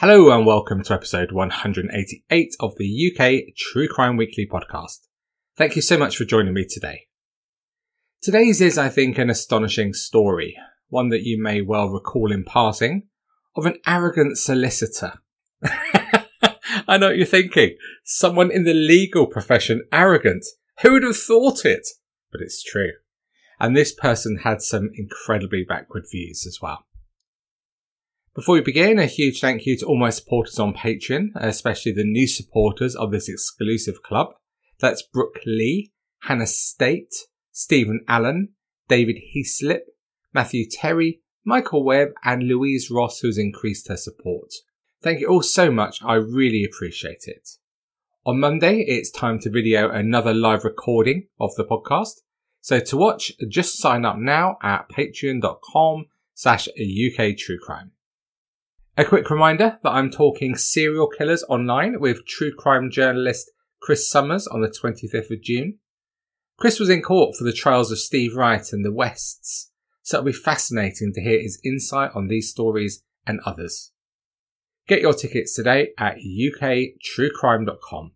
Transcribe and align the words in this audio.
Hello 0.00 0.30
and 0.30 0.46
welcome 0.46 0.84
to 0.84 0.94
episode 0.94 1.32
188 1.32 2.54
of 2.60 2.76
the 2.76 3.10
UK 3.10 3.52
True 3.56 3.88
Crime 3.88 4.16
Weekly 4.16 4.46
podcast. 4.46 5.08
Thank 5.56 5.74
you 5.74 5.82
so 5.82 5.98
much 5.98 6.16
for 6.16 6.24
joining 6.24 6.54
me 6.54 6.64
today. 6.64 7.08
Today's 8.22 8.60
is, 8.60 8.78
I 8.78 8.90
think, 8.90 9.18
an 9.18 9.28
astonishing 9.28 9.92
story, 9.94 10.56
one 10.86 11.08
that 11.08 11.24
you 11.24 11.42
may 11.42 11.62
well 11.62 11.88
recall 11.88 12.30
in 12.30 12.44
passing, 12.44 13.08
of 13.56 13.66
an 13.66 13.80
arrogant 13.88 14.38
solicitor. 14.38 15.14
I 15.64 16.96
know 16.96 17.08
what 17.08 17.16
you're 17.16 17.26
thinking. 17.26 17.76
Someone 18.04 18.52
in 18.52 18.62
the 18.62 18.74
legal 18.74 19.26
profession 19.26 19.82
arrogant. 19.90 20.44
Who 20.82 20.92
would 20.92 21.02
have 21.02 21.16
thought 21.16 21.64
it? 21.64 21.88
But 22.30 22.40
it's 22.40 22.62
true. 22.62 22.92
And 23.58 23.76
this 23.76 23.92
person 23.92 24.42
had 24.44 24.62
some 24.62 24.90
incredibly 24.94 25.64
backward 25.64 26.04
views 26.08 26.46
as 26.46 26.60
well. 26.62 26.84
Before 28.38 28.54
we 28.54 28.60
begin, 28.60 29.00
a 29.00 29.06
huge 29.06 29.40
thank 29.40 29.66
you 29.66 29.76
to 29.78 29.86
all 29.86 29.98
my 29.98 30.10
supporters 30.10 30.60
on 30.60 30.72
Patreon, 30.72 31.30
especially 31.34 31.90
the 31.90 32.04
new 32.04 32.28
supporters 32.28 32.94
of 32.94 33.10
this 33.10 33.28
exclusive 33.28 34.00
club. 34.04 34.28
That's 34.78 35.02
Brooke 35.02 35.40
Lee, 35.44 35.90
Hannah 36.20 36.46
State, 36.46 37.12
Stephen 37.50 38.04
Allen, 38.06 38.50
David 38.86 39.16
Heaslip, 39.34 39.80
Matthew 40.32 40.66
Terry, 40.70 41.20
Michael 41.44 41.82
Webb, 41.82 42.10
and 42.22 42.44
Louise 42.44 42.92
Ross, 42.92 43.18
who's 43.18 43.38
increased 43.38 43.88
her 43.88 43.96
support. 43.96 44.52
Thank 45.02 45.18
you 45.18 45.26
all 45.26 45.42
so 45.42 45.72
much. 45.72 46.00
I 46.04 46.14
really 46.14 46.62
appreciate 46.62 47.24
it. 47.26 47.48
On 48.24 48.38
Monday, 48.38 48.82
it's 48.82 49.10
time 49.10 49.40
to 49.40 49.50
video 49.50 49.90
another 49.90 50.32
live 50.32 50.62
recording 50.62 51.26
of 51.40 51.50
the 51.56 51.64
podcast. 51.64 52.20
So 52.60 52.78
to 52.78 52.96
watch, 52.96 53.32
just 53.48 53.80
sign 53.80 54.04
up 54.04 54.16
now 54.16 54.58
at 54.62 54.88
patreon.com 54.90 56.06
slash 56.34 56.68
UK 56.68 57.36
True 57.36 57.58
Crime. 57.60 57.90
A 58.98 59.04
quick 59.04 59.30
reminder 59.30 59.78
that 59.84 59.90
I'm 59.90 60.10
talking 60.10 60.56
serial 60.56 61.06
killers 61.06 61.44
online 61.48 62.00
with 62.00 62.26
true 62.26 62.52
crime 62.52 62.90
journalist 62.90 63.48
Chris 63.80 64.10
Summers 64.10 64.48
on 64.48 64.60
the 64.60 64.66
25th 64.66 65.30
of 65.30 65.40
June. 65.40 65.78
Chris 66.56 66.80
was 66.80 66.90
in 66.90 67.00
court 67.00 67.36
for 67.36 67.44
the 67.44 67.52
trials 67.52 67.92
of 67.92 68.00
Steve 68.00 68.34
Wright 68.34 68.72
and 68.72 68.84
the 68.84 68.90
Wests, 68.90 69.70
so 70.02 70.16
it'll 70.16 70.26
be 70.26 70.32
fascinating 70.32 71.12
to 71.14 71.20
hear 71.20 71.40
his 71.40 71.60
insight 71.64 72.10
on 72.16 72.26
these 72.26 72.50
stories 72.50 73.04
and 73.24 73.38
others. 73.46 73.92
Get 74.88 75.00
your 75.00 75.14
tickets 75.14 75.54
today 75.54 75.90
at 75.96 76.16
uktruecrime.com. 76.16 78.12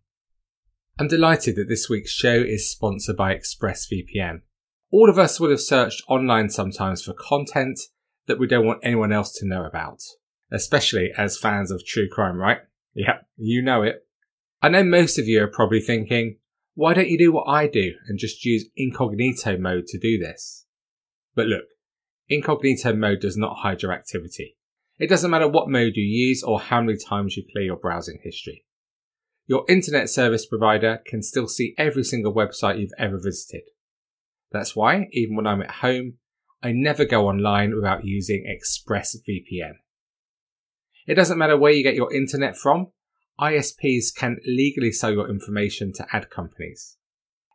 I'm 0.99 1.07
delighted 1.07 1.55
that 1.55 1.69
this 1.69 1.89
week's 1.89 2.11
show 2.11 2.35
is 2.35 2.69
sponsored 2.69 3.17
by 3.17 3.37
ExpressVPN. 3.37 4.41
All 4.91 5.09
of 5.09 5.17
us 5.17 5.39
would 5.39 5.53
have 5.53 5.61
searched 5.61 6.03
online 6.09 6.51
sometimes 6.51 7.05
for 7.05 7.13
content 7.13 7.79
that 8.27 8.41
we 8.41 8.49
don't 8.49 8.67
want 8.67 8.81
anyone 8.83 9.13
else 9.13 9.33
to 9.35 9.47
know 9.47 9.65
about 9.65 10.03
especially 10.53 11.11
as 11.17 11.39
fans 11.39 11.71
of 11.71 11.85
true 11.85 12.09
crime, 12.09 12.37
right? 12.37 12.59
Yep, 12.95 13.27
you 13.37 13.63
know 13.63 13.83
it. 13.83 14.07
I 14.61 14.69
know 14.69 14.85
most 14.85 15.19
of 15.19 15.27
you 15.27 15.43
are 15.43 15.49
probably 15.49 15.81
thinking, 15.81 16.39
why 16.75 16.95
don't 16.95 17.09
you 17.09 17.19
do 17.19 17.33
what 17.33 17.49
I 17.49 17.67
do 17.67 17.95
and 18.07 18.19
just 18.19 18.45
use 18.45 18.69
incognito 18.77 19.57
mode 19.57 19.87
to 19.89 19.99
do 19.99 20.19
this? 20.19 20.67
But 21.35 21.47
look, 21.47 21.65
incognito 22.29 22.95
mode 22.95 23.21
does 23.21 23.37
not 23.37 23.59
hide 23.59 23.83
your 23.83 23.93
activity. 23.93 24.57
It 24.99 25.09
doesn't 25.09 25.31
matter 25.31 25.49
what 25.49 25.69
mode 25.69 25.97
you 25.97 26.05
use 26.05 26.43
or 26.43 26.61
how 26.61 26.81
many 26.81 26.99
times 26.99 27.37
you 27.37 27.45
clear 27.51 27.65
your 27.65 27.77
browsing 27.77 28.21
history. 28.23 28.65
Your 29.47 29.65
internet 29.69 30.09
service 30.09 30.47
provider 30.47 31.01
can 31.05 31.23
still 31.23 31.49
see 31.49 31.75
every 31.77 32.05
single 32.05 32.33
website 32.33 32.79
you've 32.79 32.93
ever 32.99 33.19
visited. 33.19 33.63
That's 34.53 34.77
why, 34.77 35.09
even 35.13 35.35
when 35.35 35.47
I'm 35.47 35.63
at 35.63 35.71
home, 35.71 36.19
I 36.63 36.73
never 36.73 37.05
go 37.05 37.27
online 37.27 37.75
without 37.75 38.05
using 38.05 38.45
ExpressVPN. 38.47 39.73
It 41.07 41.15
doesn't 41.15 41.39
matter 41.39 41.57
where 41.57 41.73
you 41.73 41.83
get 41.83 41.95
your 41.95 42.13
internet 42.13 42.57
from, 42.57 42.89
ISPs 43.41 44.15
can 44.15 44.39
legally 44.47 44.93
sell 44.93 45.13
your 45.13 45.29
information 45.29 45.93
to 45.95 46.07
ad 46.13 46.31
companies. 46.31 46.97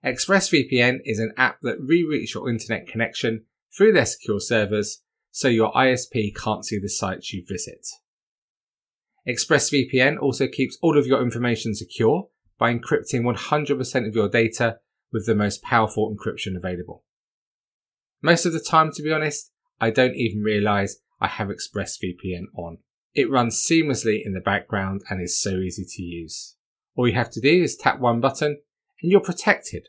ExpressVPN 0.04 1.00
is 1.06 1.20
an 1.20 1.34
app 1.38 1.60
that 1.62 1.82
reroutes 1.82 2.34
your 2.34 2.50
internet 2.50 2.88
connection 2.88 3.46
through 3.76 3.94
their 3.94 4.06
secure 4.06 4.40
servers 4.40 5.02
so 5.32 5.48
your 5.48 5.72
ISP 5.74 6.36
can't 6.36 6.66
see 6.66 6.80
the 6.80 6.90
sites 6.90 7.34
you 7.34 7.44
visit. 7.48 7.86
ExpressVPN 9.28 10.20
also 10.20 10.48
keeps 10.48 10.78
all 10.82 10.98
of 10.98 11.06
your 11.06 11.22
information 11.22 11.76
secure 11.76 12.30
by 12.58 12.74
encrypting 12.74 13.22
100% 13.22 14.08
of 14.08 14.16
your 14.16 14.30
data 14.30 14.78
with 15.12 15.26
the 15.26 15.36
most 15.36 15.62
powerful 15.62 16.14
encryption 16.14 16.56
available. 16.56 17.04
Most 18.22 18.46
of 18.46 18.54
the 18.54 18.60
time, 18.60 18.92
to 18.94 19.04
be 19.04 19.12
honest, 19.12 19.52
I 19.80 19.92
don't 19.92 20.16
even 20.16 20.42
realize 20.42 20.98
I 21.20 21.28
have 21.28 21.50
ExpressVPN 21.50 22.46
on. 22.56 22.80
It 23.18 23.32
runs 23.32 23.56
seamlessly 23.56 24.24
in 24.24 24.34
the 24.34 24.40
background 24.40 25.02
and 25.10 25.20
is 25.20 25.42
so 25.42 25.56
easy 25.58 25.84
to 25.84 26.04
use. 26.04 26.56
All 26.96 27.08
you 27.08 27.16
have 27.16 27.32
to 27.32 27.42
do 27.42 27.64
is 27.64 27.76
tap 27.76 28.00
one 28.00 28.22
button 28.22 28.60
and 29.02 29.12
you're 29.12 29.22
protected. 29.22 29.88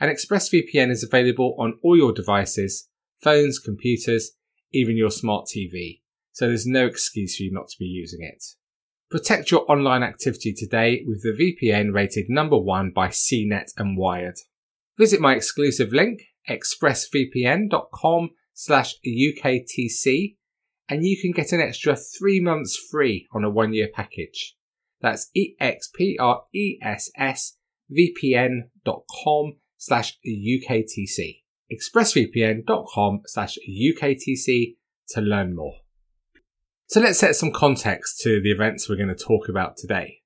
And 0.00 0.10
ExpressVPN 0.10 0.90
is 0.90 1.04
available 1.04 1.54
on 1.58 1.78
all 1.82 1.94
your 1.94 2.14
devices, 2.14 2.88
phones, 3.22 3.58
computers, 3.58 4.30
even 4.72 4.96
your 4.96 5.10
smart 5.10 5.46
TV. 5.46 6.00
So 6.32 6.46
there's 6.46 6.66
no 6.66 6.86
excuse 6.86 7.36
for 7.36 7.42
you 7.42 7.52
not 7.52 7.68
to 7.68 7.78
be 7.78 7.84
using 7.84 8.20
it. 8.22 8.42
Protect 9.10 9.50
your 9.50 9.70
online 9.70 10.02
activity 10.02 10.54
today 10.54 11.04
with 11.06 11.22
the 11.22 11.36
VPN 11.36 11.92
rated 11.92 12.30
number 12.30 12.56
one 12.56 12.92
by 12.94 13.08
CNET 13.08 13.72
and 13.76 13.98
Wired. 13.98 14.38
Visit 14.96 15.20
my 15.20 15.34
exclusive 15.34 15.92
link, 15.92 16.22
expressvpn.com 16.48 18.30
slash 18.54 18.94
UKTC 19.06 20.37
and 20.88 21.04
you 21.04 21.20
can 21.20 21.32
get 21.32 21.52
an 21.52 21.60
extra 21.60 21.94
three 21.96 22.40
months 22.40 22.76
free 22.76 23.28
on 23.32 23.44
a 23.44 23.50
one 23.50 23.72
year 23.74 23.88
package. 23.92 24.56
That's 25.00 25.30
expressvpn.com 25.36 25.92
slash 29.76 30.18
UKTC. 30.26 31.42
expressvpn.com 31.72 33.20
slash 33.26 33.58
UKTC 33.68 34.76
to 35.10 35.20
learn 35.20 35.54
more. 35.54 35.74
So 36.86 37.00
let's 37.00 37.18
set 37.18 37.36
some 37.36 37.52
context 37.52 38.20
to 38.22 38.40
the 38.40 38.50
events 38.50 38.88
we're 38.88 38.96
going 38.96 39.08
to 39.08 39.14
talk 39.14 39.48
about 39.48 39.76
today. 39.76 40.22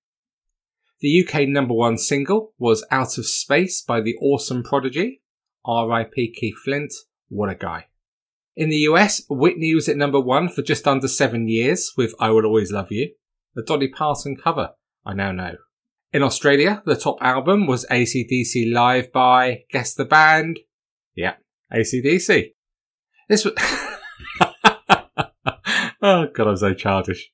The 1.01 1.27
UK 1.27 1.49
number 1.49 1.75
one 1.75 1.99
single 1.99 2.53
was 2.59 2.87
Out 2.93 3.19
of 3.19 3.27
Space 3.27 3.83
by 3.83 4.01
the 4.01 4.15
awesome 4.23 4.63
Prodigy. 4.63 5.23
RIP 5.67 6.15
Keith 6.15 6.55
Flint. 6.65 6.93
What 7.29 7.51
a 7.51 7.57
guy. 7.57 7.87
In 8.55 8.69
the 8.69 8.77
US, 8.89 9.23
Whitney 9.31 9.75
was 9.75 9.89
at 9.89 9.97
number 9.97 10.21
one 10.21 10.49
for 10.49 10.61
just 10.61 10.87
under 10.87 11.09
seven 11.09 11.49
years 11.49 11.93
with 11.97 12.15
I 12.21 12.31
Will 12.31 12.45
Always 12.45 12.71
Love 12.71 12.93
You, 12.93 13.15
the 13.55 13.63
Dolly 13.63 13.89
Parton 13.89 14.37
cover, 14.37 14.73
I 15.07 15.15
now 15.15 15.33
know. 15.33 15.55
In 16.13 16.23
Australia, 16.23 16.83
the 16.85 16.97
top 16.97 17.17
album 17.23 17.67
was 17.67 17.87
ACDC 17.87 18.71
Live 18.71 19.11
by, 19.11 19.65
guess 19.71 19.95
the 19.95 20.05
band? 20.05 20.61
Yeah, 21.15 21.37
ACDC. 21.73 22.53
This 23.31 23.47
was, 23.47 23.55
oh 26.03 26.27
god, 26.35 26.49
I'm 26.49 26.57
so 26.59 26.75
childish. 26.75 27.33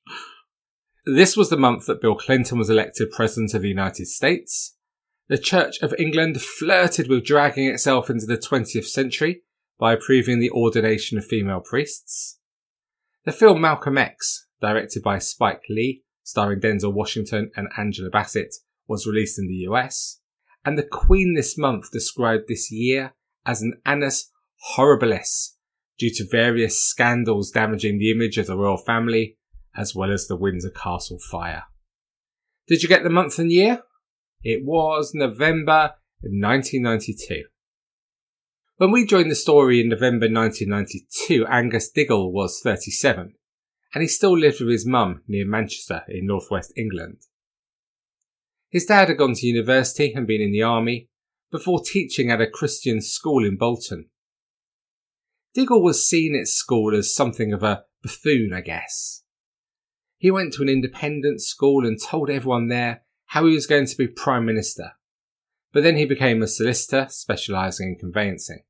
This 1.05 1.35
was 1.35 1.49
the 1.49 1.57
month 1.57 1.85
that 1.87 2.01
Bill 2.01 2.15
Clinton 2.15 2.57
was 2.57 2.69
elected 2.69 3.11
President 3.11 3.53
of 3.53 3.63
the 3.63 3.67
United 3.67 4.07
States. 4.07 4.77
The 5.27 5.37
Church 5.37 5.81
of 5.81 5.93
England 5.99 6.41
flirted 6.41 7.09
with 7.09 7.25
dragging 7.25 7.67
itself 7.67 8.09
into 8.09 8.25
the 8.25 8.37
20th 8.37 8.85
century 8.85 9.41
by 9.79 9.93
approving 9.93 10.39
the 10.39 10.51
ordination 10.51 11.17
of 11.17 11.25
female 11.25 11.61
priests. 11.61 12.39
The 13.25 13.31
film 13.31 13.61
Malcolm 13.61 13.97
X, 13.97 14.47
directed 14.61 15.01
by 15.01 15.19
Spike 15.19 15.63
Lee, 15.69 16.03
starring 16.23 16.59
Denzel 16.59 16.93
Washington 16.93 17.49
and 17.55 17.69
Angela 17.77 18.09
Bassett, 18.09 18.53
was 18.87 19.07
released 19.07 19.39
in 19.39 19.47
the 19.47 19.65
US. 19.69 20.19
And 20.65 20.77
the 20.77 20.83
Queen 20.83 21.33
this 21.35 21.57
month 21.57 21.91
described 21.91 22.43
this 22.47 22.69
year 22.71 23.13
as 23.45 23.61
an 23.61 23.81
annus 23.85 24.29
horribilis 24.75 25.55
due 25.97 26.11
to 26.15 26.27
various 26.29 26.81
scandals 26.81 27.51
damaging 27.51 27.97
the 27.97 28.11
image 28.11 28.37
of 28.37 28.47
the 28.47 28.57
royal 28.57 28.77
family 28.77 29.37
as 29.75 29.95
well 29.95 30.11
as 30.11 30.27
the 30.27 30.35
Windsor 30.35 30.71
Castle 30.71 31.19
fire. 31.31 31.63
Did 32.67 32.83
you 32.83 32.89
get 32.89 33.03
the 33.03 33.09
month 33.09 33.39
and 33.39 33.51
year? 33.51 33.83
It 34.43 34.65
was 34.65 35.11
November 35.13 35.95
1992. 36.21 37.45
When 38.79 38.91
we 38.91 39.05
joined 39.05 39.29
the 39.29 39.35
story 39.35 39.81
in 39.81 39.89
November 39.89 40.27
1992, 40.27 41.45
Angus 41.47 41.91
Diggle 41.91 42.31
was 42.31 42.61
37, 42.63 43.33
and 43.93 44.01
he 44.01 44.07
still 44.07 44.37
lived 44.37 44.61
with 44.61 44.69
his 44.69 44.87
mum 44.87 45.21
near 45.27 45.45
Manchester 45.45 46.03
in 46.07 46.25
northwest 46.25 46.71
England. 46.77 47.17
His 48.69 48.85
dad 48.85 49.09
had 49.09 49.17
gone 49.17 49.33
to 49.33 49.45
university 49.45 50.13
and 50.13 50.25
been 50.25 50.39
in 50.39 50.53
the 50.53 50.63
army 50.63 51.09
before 51.51 51.81
teaching 51.83 52.31
at 52.31 52.39
a 52.39 52.47
Christian 52.47 53.01
school 53.01 53.45
in 53.45 53.57
Bolton. 53.57 54.11
Diggle 55.53 55.83
was 55.83 56.07
seen 56.07 56.33
at 56.33 56.47
school 56.47 56.95
as 56.95 57.13
something 57.13 57.51
of 57.51 57.63
a 57.63 57.83
buffoon, 58.01 58.53
I 58.53 58.61
guess. 58.61 59.23
He 60.15 60.31
went 60.31 60.53
to 60.53 60.61
an 60.61 60.69
independent 60.69 61.41
school 61.41 61.85
and 61.85 61.99
told 62.01 62.29
everyone 62.29 62.69
there 62.69 63.01
how 63.25 63.45
he 63.45 63.55
was 63.55 63.67
going 63.67 63.87
to 63.87 63.97
be 63.97 64.07
Prime 64.07 64.45
Minister. 64.45 64.93
But 65.73 65.83
then 65.83 65.97
he 65.97 66.05
became 66.05 66.41
a 66.41 66.47
solicitor 66.47 67.07
specialising 67.09 67.89
in 67.89 67.95
conveyancing. 67.99 68.61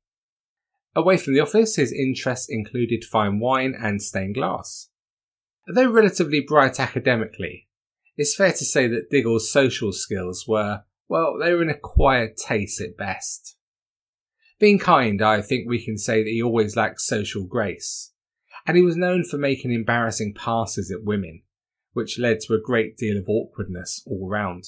Away 0.94 1.16
from 1.16 1.34
the 1.34 1.40
office, 1.40 1.76
his 1.76 1.92
interests 1.92 2.48
included 2.48 3.04
fine 3.04 3.38
wine 3.38 3.74
and 3.80 4.02
stained 4.02 4.34
glass. 4.34 4.88
Though 5.66 5.90
relatively 5.90 6.40
bright 6.40 6.80
academically, 6.80 7.68
it's 8.16 8.34
fair 8.34 8.52
to 8.52 8.64
say 8.64 8.88
that 8.88 9.10
Diggle's 9.10 9.52
social 9.52 9.92
skills 9.92 10.46
were, 10.48 10.82
well, 11.08 11.38
they 11.38 11.52
were 11.52 11.62
an 11.62 11.70
acquired 11.70 12.36
taste 12.36 12.80
at 12.80 12.96
best. 12.96 13.56
Being 14.58 14.78
kind, 14.78 15.22
I 15.22 15.42
think 15.42 15.68
we 15.68 15.82
can 15.82 15.96
say 15.96 16.22
that 16.22 16.30
he 16.30 16.42
always 16.42 16.76
lacked 16.76 17.00
social 17.00 17.46
grace, 17.46 18.12
and 18.66 18.76
he 18.76 18.82
was 18.82 18.96
known 18.96 19.24
for 19.24 19.38
making 19.38 19.72
embarrassing 19.72 20.34
passes 20.34 20.90
at 20.90 21.04
women, 21.04 21.42
which 21.92 22.18
led 22.18 22.40
to 22.40 22.54
a 22.54 22.60
great 22.60 22.96
deal 22.96 23.16
of 23.16 23.28
awkwardness 23.28 24.02
all 24.06 24.28
round. 24.28 24.64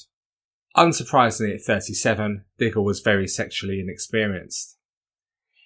Unsurprisingly, 0.77 1.55
at 1.55 1.63
37, 1.63 2.45
Diggle 2.59 2.85
was 2.85 3.01
very 3.01 3.27
sexually 3.27 3.81
inexperienced. 3.81 4.79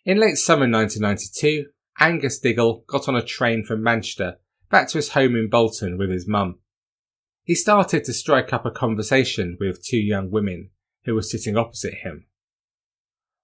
In 0.06 0.20
late 0.20 0.38
summer 0.38 0.70
1992, 0.70 1.66
Angus 1.98 2.38
Diggle 2.38 2.84
got 2.86 3.08
on 3.08 3.16
a 3.16 3.22
train 3.22 3.64
from 3.64 3.82
Manchester 3.82 4.36
back 4.70 4.86
to 4.86 4.98
his 4.98 5.08
home 5.08 5.34
in 5.34 5.50
Bolton 5.50 5.98
with 5.98 6.12
his 6.12 6.28
mum. 6.28 6.60
He 7.42 7.56
started 7.56 8.04
to 8.04 8.12
strike 8.12 8.52
up 8.52 8.64
a 8.64 8.70
conversation 8.70 9.56
with 9.58 9.84
two 9.84 9.98
young 9.98 10.30
women 10.30 10.70
who 11.06 11.16
were 11.16 11.22
sitting 11.22 11.56
opposite 11.56 11.94
him. 12.04 12.26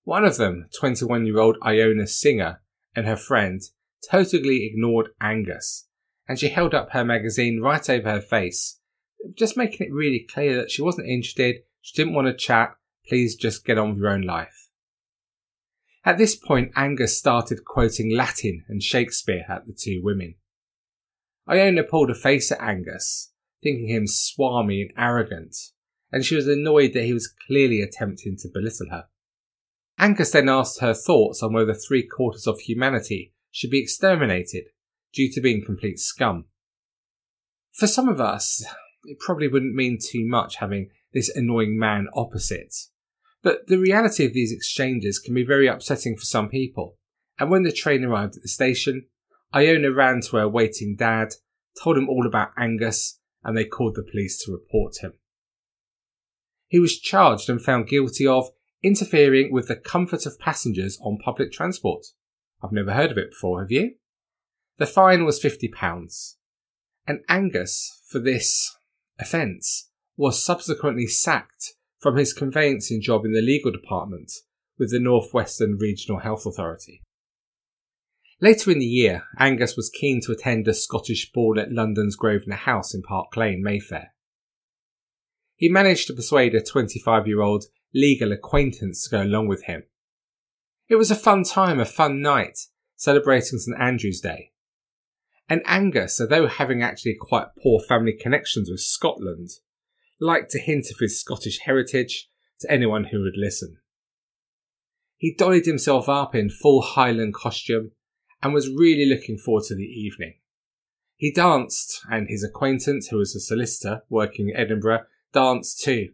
One 0.04 0.24
of 0.24 0.36
them, 0.36 0.68
21 0.78 1.26
year 1.26 1.40
old 1.40 1.56
Iona 1.66 2.06
Singer, 2.06 2.62
and 2.94 3.06
her 3.06 3.16
friend, 3.16 3.60
totally 4.08 4.64
ignored 4.64 5.08
Angus, 5.20 5.88
and 6.28 6.38
she 6.38 6.50
held 6.50 6.74
up 6.74 6.92
her 6.92 7.04
magazine 7.04 7.60
right 7.60 7.90
over 7.90 8.08
her 8.08 8.20
face, 8.20 8.78
just 9.34 9.56
making 9.56 9.88
it 9.88 9.92
really 9.92 10.20
clear 10.32 10.54
that 10.58 10.70
she 10.70 10.80
wasn't 10.80 11.08
interested, 11.08 11.56
she 11.80 12.00
didn't 12.00 12.14
want 12.14 12.28
to 12.28 12.34
chat, 12.34 12.76
please 13.08 13.34
just 13.34 13.64
get 13.64 13.78
on 13.78 13.94
with 13.94 13.98
your 13.98 14.10
own 14.10 14.22
life. 14.22 14.61
At 16.04 16.19
this 16.19 16.34
point, 16.34 16.72
Angus 16.75 17.16
started 17.16 17.64
quoting 17.64 18.10
Latin 18.14 18.64
and 18.69 18.82
Shakespeare 18.82 19.44
at 19.49 19.66
the 19.66 19.72
two 19.72 20.00
women. 20.02 20.34
Iona 21.49 21.84
pulled 21.84 22.10
a 22.10 22.14
face 22.14 22.50
at 22.50 22.60
Angus, 22.60 23.32
thinking 23.62 23.88
him 23.88 24.06
swarmy 24.06 24.82
and 24.82 24.93
arrogant, 24.96 25.56
and 26.10 26.25
she 26.25 26.34
was 26.34 26.49
annoyed 26.49 26.93
that 26.94 27.04
he 27.04 27.12
was 27.12 27.32
clearly 27.46 27.81
attempting 27.81 28.37
to 28.38 28.49
belittle 28.52 28.88
her. 28.90 29.06
Angus 29.99 30.32
then 30.32 30.49
asked 30.49 30.81
her 30.81 30.94
thoughts 30.94 31.43
on 31.43 31.52
whether 31.52 31.75
three 31.75 32.02
quarters 32.06 32.46
of 32.46 32.60
humanity 32.60 33.32
should 33.50 33.70
be 33.70 33.81
exterminated 33.81 34.64
due 35.12 35.31
to 35.32 35.40
being 35.40 35.64
complete 35.64 36.00
scum. 36.00 36.46
For 37.72 37.87
some 37.87 38.08
of 38.08 38.20
us, 38.20 38.64
it 39.05 39.19
probably 39.20 39.48
wouldn't 39.48 39.75
mean 39.75 39.98
too 40.00 40.26
much 40.26 40.56
having 40.56 40.90
this 41.12 41.28
annoying 41.34 41.78
man 41.78 42.08
opposite. 42.14 42.75
But 43.42 43.66
the 43.66 43.78
reality 43.78 44.24
of 44.24 44.32
these 44.32 44.52
exchanges 44.52 45.18
can 45.18 45.34
be 45.34 45.44
very 45.44 45.66
upsetting 45.66 46.16
for 46.16 46.24
some 46.24 46.48
people. 46.48 46.96
And 47.38 47.50
when 47.50 47.64
the 47.64 47.72
train 47.72 48.04
arrived 48.04 48.36
at 48.36 48.42
the 48.42 48.48
station, 48.48 49.06
Iona 49.54 49.92
ran 49.92 50.20
to 50.22 50.36
her 50.36 50.48
waiting 50.48 50.96
dad, 50.96 51.34
told 51.82 51.98
him 51.98 52.08
all 52.08 52.26
about 52.26 52.52
Angus, 52.56 53.18
and 53.42 53.56
they 53.56 53.64
called 53.64 53.96
the 53.96 54.02
police 54.08 54.42
to 54.44 54.52
report 54.52 54.98
him. 55.00 55.14
He 56.68 56.78
was 56.78 56.98
charged 56.98 57.50
and 57.50 57.60
found 57.60 57.88
guilty 57.88 58.26
of 58.26 58.48
interfering 58.82 59.52
with 59.52 59.68
the 59.68 59.76
comfort 59.76 60.24
of 60.24 60.38
passengers 60.38 60.98
on 61.02 61.18
public 61.18 61.52
transport. 61.52 62.06
I've 62.62 62.72
never 62.72 62.92
heard 62.92 63.10
of 63.10 63.18
it 63.18 63.30
before, 63.30 63.60
have 63.60 63.72
you? 63.72 63.96
The 64.78 64.86
fine 64.86 65.24
was 65.24 65.42
£50. 65.42 66.34
And 67.06 67.20
Angus, 67.28 68.00
for 68.06 68.20
this 68.20 68.76
offence, 69.18 69.90
was 70.16 70.42
subsequently 70.42 71.06
sacked 71.06 71.74
from 72.02 72.16
his 72.16 72.32
conveyancing 72.32 73.00
job 73.00 73.25
in 73.25 73.32
the 73.32 73.40
legal 73.40 73.70
department 73.70 74.32
with 74.76 74.90
the 74.90 74.99
Northwestern 74.99 75.78
Regional 75.78 76.19
Health 76.19 76.44
Authority. 76.44 77.00
Later 78.40 78.72
in 78.72 78.81
the 78.81 78.84
year, 78.84 79.22
Angus 79.38 79.76
was 79.76 79.88
keen 79.88 80.20
to 80.22 80.32
attend 80.32 80.66
a 80.66 80.75
Scottish 80.75 81.31
ball 81.31 81.60
at 81.60 81.70
London's 81.70 82.16
Grosvenor 82.16 82.56
House 82.56 82.93
in 82.93 83.02
Park 83.02 83.37
Lane, 83.37 83.62
Mayfair. 83.62 84.12
He 85.54 85.69
managed 85.69 86.08
to 86.08 86.12
persuade 86.12 86.56
a 86.56 86.60
25 86.60 87.28
year 87.28 87.40
old 87.40 87.66
legal 87.94 88.32
acquaintance 88.32 89.05
to 89.05 89.10
go 89.10 89.22
along 89.22 89.46
with 89.46 89.64
him. 89.64 89.84
It 90.88 90.96
was 90.96 91.12
a 91.12 91.16
fun 91.16 91.44
time, 91.44 91.78
a 91.78 91.84
fun 91.84 92.20
night, 92.20 92.58
celebrating 92.96 93.60
St 93.60 93.81
Andrew's 93.81 94.20
Day. 94.20 94.50
And 95.48 95.62
Angus, 95.66 96.20
although 96.20 96.48
having 96.48 96.82
actually 96.82 97.14
quite 97.20 97.46
poor 97.62 97.78
family 97.78 98.12
connections 98.12 98.69
with 98.69 98.81
Scotland, 98.81 99.50
liked 100.20 100.50
to 100.52 100.58
hint 100.58 100.86
of 100.90 100.98
his 100.98 101.20
Scottish 101.20 101.60
heritage 101.60 102.28
to 102.60 102.70
anyone 102.70 103.04
who 103.04 103.22
would 103.22 103.36
listen. 103.36 103.78
He 105.16 105.34
dollied 105.34 105.66
himself 105.66 106.08
up 106.08 106.34
in 106.34 106.50
full 106.50 106.82
Highland 106.82 107.34
costume 107.34 107.92
and 108.42 108.52
was 108.52 108.68
really 108.68 109.06
looking 109.06 109.38
forward 109.38 109.64
to 109.68 109.76
the 109.76 109.84
evening. 109.84 110.34
He 111.16 111.32
danced, 111.32 112.00
and 112.10 112.28
his 112.28 112.42
acquaintance, 112.42 113.06
who 113.06 113.18
was 113.18 113.36
a 113.36 113.40
solicitor 113.40 114.02
working 114.08 114.48
in 114.48 114.56
Edinburgh, 114.56 115.04
danced 115.32 115.80
too. 115.80 116.08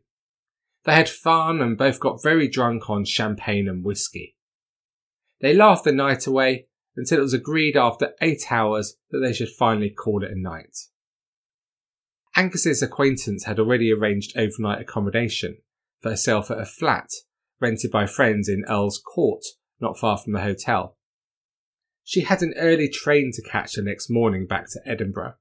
They 0.85 0.95
had 0.95 1.09
fun 1.09 1.63
and 1.63 1.79
both 1.79 2.01
got 2.01 2.23
very 2.23 2.49
drunk 2.49 2.91
on 2.91 3.05
champagne 3.07 3.69
and 3.69 3.83
whiskey. 3.83 4.37
They 5.41 5.55
laughed 5.55 5.85
the 5.85 5.93
night 5.93 6.27
away 6.27 6.67
until 6.97 7.19
it 7.19 7.23
was 7.23 7.33
agreed 7.33 7.77
after 7.77 8.13
eight 8.21 8.51
hours 8.51 8.97
that 9.11 9.21
they 9.21 9.33
should 9.33 9.49
finally 9.49 9.91
call 9.91 10.23
it 10.23 10.31
a 10.31 10.39
night. 10.39 10.77
Angus's 12.39 12.85
acquaintance 12.85 13.47
had 13.47 13.59
already 13.59 13.93
arranged 13.93 14.39
overnight 14.39 14.81
accommodation 14.81 15.59
for 16.01 16.11
herself 16.11 16.53
at 16.53 16.61
a 16.61 16.65
flat 16.65 17.11
rented 17.59 17.91
by 17.91 18.07
friends 18.07 18.49
in 18.49 18.65
Earl's 18.69 19.03
Court, 19.05 19.43
not 19.81 19.99
far 19.99 20.17
from 20.17 20.35
the 20.35 20.43
hotel. 20.43 20.97
She 22.05 22.21
had 22.21 22.41
an 22.43 22.55
early 22.57 22.89
train 22.89 23.33
to 23.35 23.43
catch 23.43 23.73
the 23.73 23.83
next 23.83 24.09
morning 24.09 24.47
back 24.47 24.71
to 24.71 24.81
Edinburgh, 24.87 25.35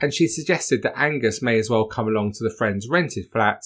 and 0.00 0.14
she 0.14 0.26
suggested 0.26 0.82
that 0.82 0.98
Angus 0.98 1.42
may 1.42 1.58
as 1.58 1.68
well 1.68 1.84
come 1.84 2.08
along 2.08 2.32
to 2.32 2.44
the 2.44 2.54
friend's 2.56 2.88
rented 2.88 3.30
flat 3.30 3.64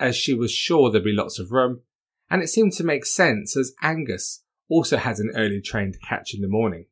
as 0.00 0.16
she 0.16 0.34
was 0.34 0.50
sure 0.50 0.90
there'd 0.90 1.04
be 1.04 1.12
lots 1.12 1.38
of 1.38 1.52
room, 1.52 1.82
and 2.28 2.42
it 2.42 2.48
seemed 2.48 2.72
to 2.72 2.82
make 2.82 3.06
sense 3.06 3.56
as 3.56 3.74
Angus 3.80 4.42
also 4.68 4.96
had 4.96 5.18
an 5.18 5.30
early 5.36 5.60
train 5.60 5.92
to 5.92 5.98
catch 6.00 6.34
in 6.34 6.40
the 6.40 6.48
morning. 6.48 6.86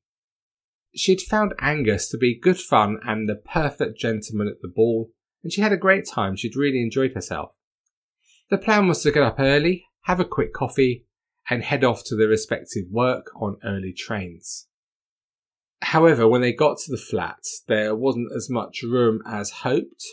She'd 0.95 1.21
found 1.21 1.53
Angus 1.59 2.09
to 2.11 2.17
be 2.17 2.39
good 2.39 2.61
fun 2.61 3.01
and 3.05 3.29
the 3.29 3.35
perfect 3.35 3.99
gentleman 3.99 4.47
at 4.47 4.63
the 4.63 4.69
ball, 4.69 5.11
and 5.43 5.53
she 5.53 5.61
had 5.61 5.73
a 5.73 5.77
great 5.77 6.07
time. 6.07 6.37
She'd 6.37 6.57
really 6.57 6.83
enjoyed 6.83 7.15
herself. 7.15 7.57
The 8.51 8.59
plan 8.59 8.87
was 8.87 9.03
to 9.03 9.13
get 9.13 9.23
up 9.23 9.37
early, 9.39 9.87
have 10.03 10.21
a 10.21 10.25
quick 10.25 10.53
coffee, 10.53 11.07
and 11.51 11.63
head 11.63 11.85
off 11.85 12.05
to 12.05 12.17
their 12.17 12.29
respective 12.29 12.85
work 12.91 13.27
on 13.35 13.59
early 13.65 13.93
trains. 13.93 14.69
However, 15.83 16.29
when 16.29 16.41
they 16.43 16.53
got 16.53 16.79
to 16.79 16.91
the 16.91 16.97
flat, 16.97 17.43
there 17.67 17.95
wasn't 17.95 18.31
as 18.37 18.49
much 18.49 18.83
room 18.83 19.21
as 19.27 19.51
hoped, 19.51 20.05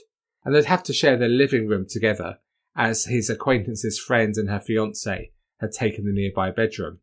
and 0.43 0.55
they'd 0.55 0.65
have 0.65 0.83
to 0.83 0.93
share 0.93 1.17
their 1.17 1.29
living 1.29 1.67
room 1.67 1.85
together 1.87 2.39
as 2.75 3.05
his 3.05 3.29
acquaintance's 3.29 3.99
friend 3.99 4.35
and 4.37 4.49
her 4.49 4.59
fiance 4.59 5.31
had 5.59 5.71
taken 5.71 6.05
the 6.05 6.13
nearby 6.13 6.49
bedroom. 6.49 6.99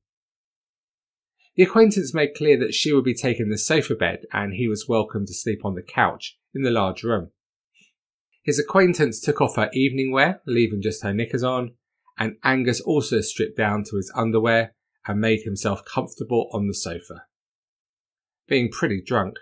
The 1.54 1.62
acquaintance 1.62 2.12
made 2.12 2.34
clear 2.34 2.58
that 2.58 2.74
she 2.74 2.92
would 2.92 3.04
be 3.04 3.14
taking 3.14 3.48
the 3.48 3.58
sofa 3.58 3.94
bed 3.94 4.24
and 4.32 4.54
he 4.54 4.68
was 4.68 4.88
welcome 4.88 5.26
to 5.26 5.34
sleep 5.34 5.64
on 5.64 5.74
the 5.74 5.82
couch 5.82 6.38
in 6.54 6.62
the 6.62 6.70
large 6.70 7.02
room. 7.02 7.30
His 8.46 8.60
acquaintance 8.60 9.20
took 9.20 9.40
off 9.40 9.56
her 9.56 9.68
evening 9.72 10.12
wear, 10.12 10.40
leaving 10.46 10.80
just 10.80 11.02
her 11.02 11.12
knickers 11.12 11.42
on, 11.42 11.74
and 12.16 12.36
Angus 12.44 12.80
also 12.80 13.20
stripped 13.20 13.56
down 13.56 13.82
to 13.90 13.96
his 13.96 14.12
underwear 14.14 14.72
and 15.04 15.20
made 15.20 15.42
himself 15.42 15.84
comfortable 15.84 16.48
on 16.52 16.68
the 16.68 16.74
sofa. 16.74 17.24
Being 18.46 18.70
pretty 18.70 19.02
drunk, 19.04 19.34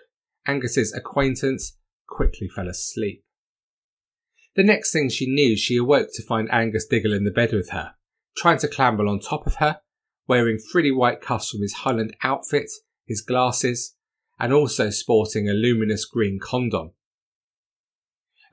Angus's 0.47 0.91
acquaintance 0.91 1.77
quickly 2.07 2.49
fell 2.49 2.67
asleep. 2.67 3.23
The 4.55 4.63
next 4.63 4.91
thing 4.91 5.09
she 5.09 5.27
knew, 5.27 5.55
she 5.55 5.77
awoke 5.77 6.09
to 6.13 6.23
find 6.23 6.51
Angus 6.51 6.87
Diggle 6.87 7.13
in 7.13 7.25
the 7.25 7.31
bed 7.31 7.53
with 7.53 7.69
her, 7.69 7.93
trying 8.35 8.57
to 8.59 8.67
clamber 8.67 9.05
on 9.05 9.19
top 9.19 9.45
of 9.45 9.55
her, 9.55 9.81
wearing 10.27 10.57
frilly 10.57 10.91
white 10.91 11.21
cuffs 11.21 11.51
from 11.51 11.61
his 11.61 11.73
Highland 11.73 12.15
outfit, 12.23 12.71
his 13.05 13.21
glasses, 13.21 13.95
and 14.39 14.51
also 14.51 14.89
sporting 14.89 15.47
a 15.47 15.53
luminous 15.53 16.05
green 16.05 16.39
condom. 16.41 16.93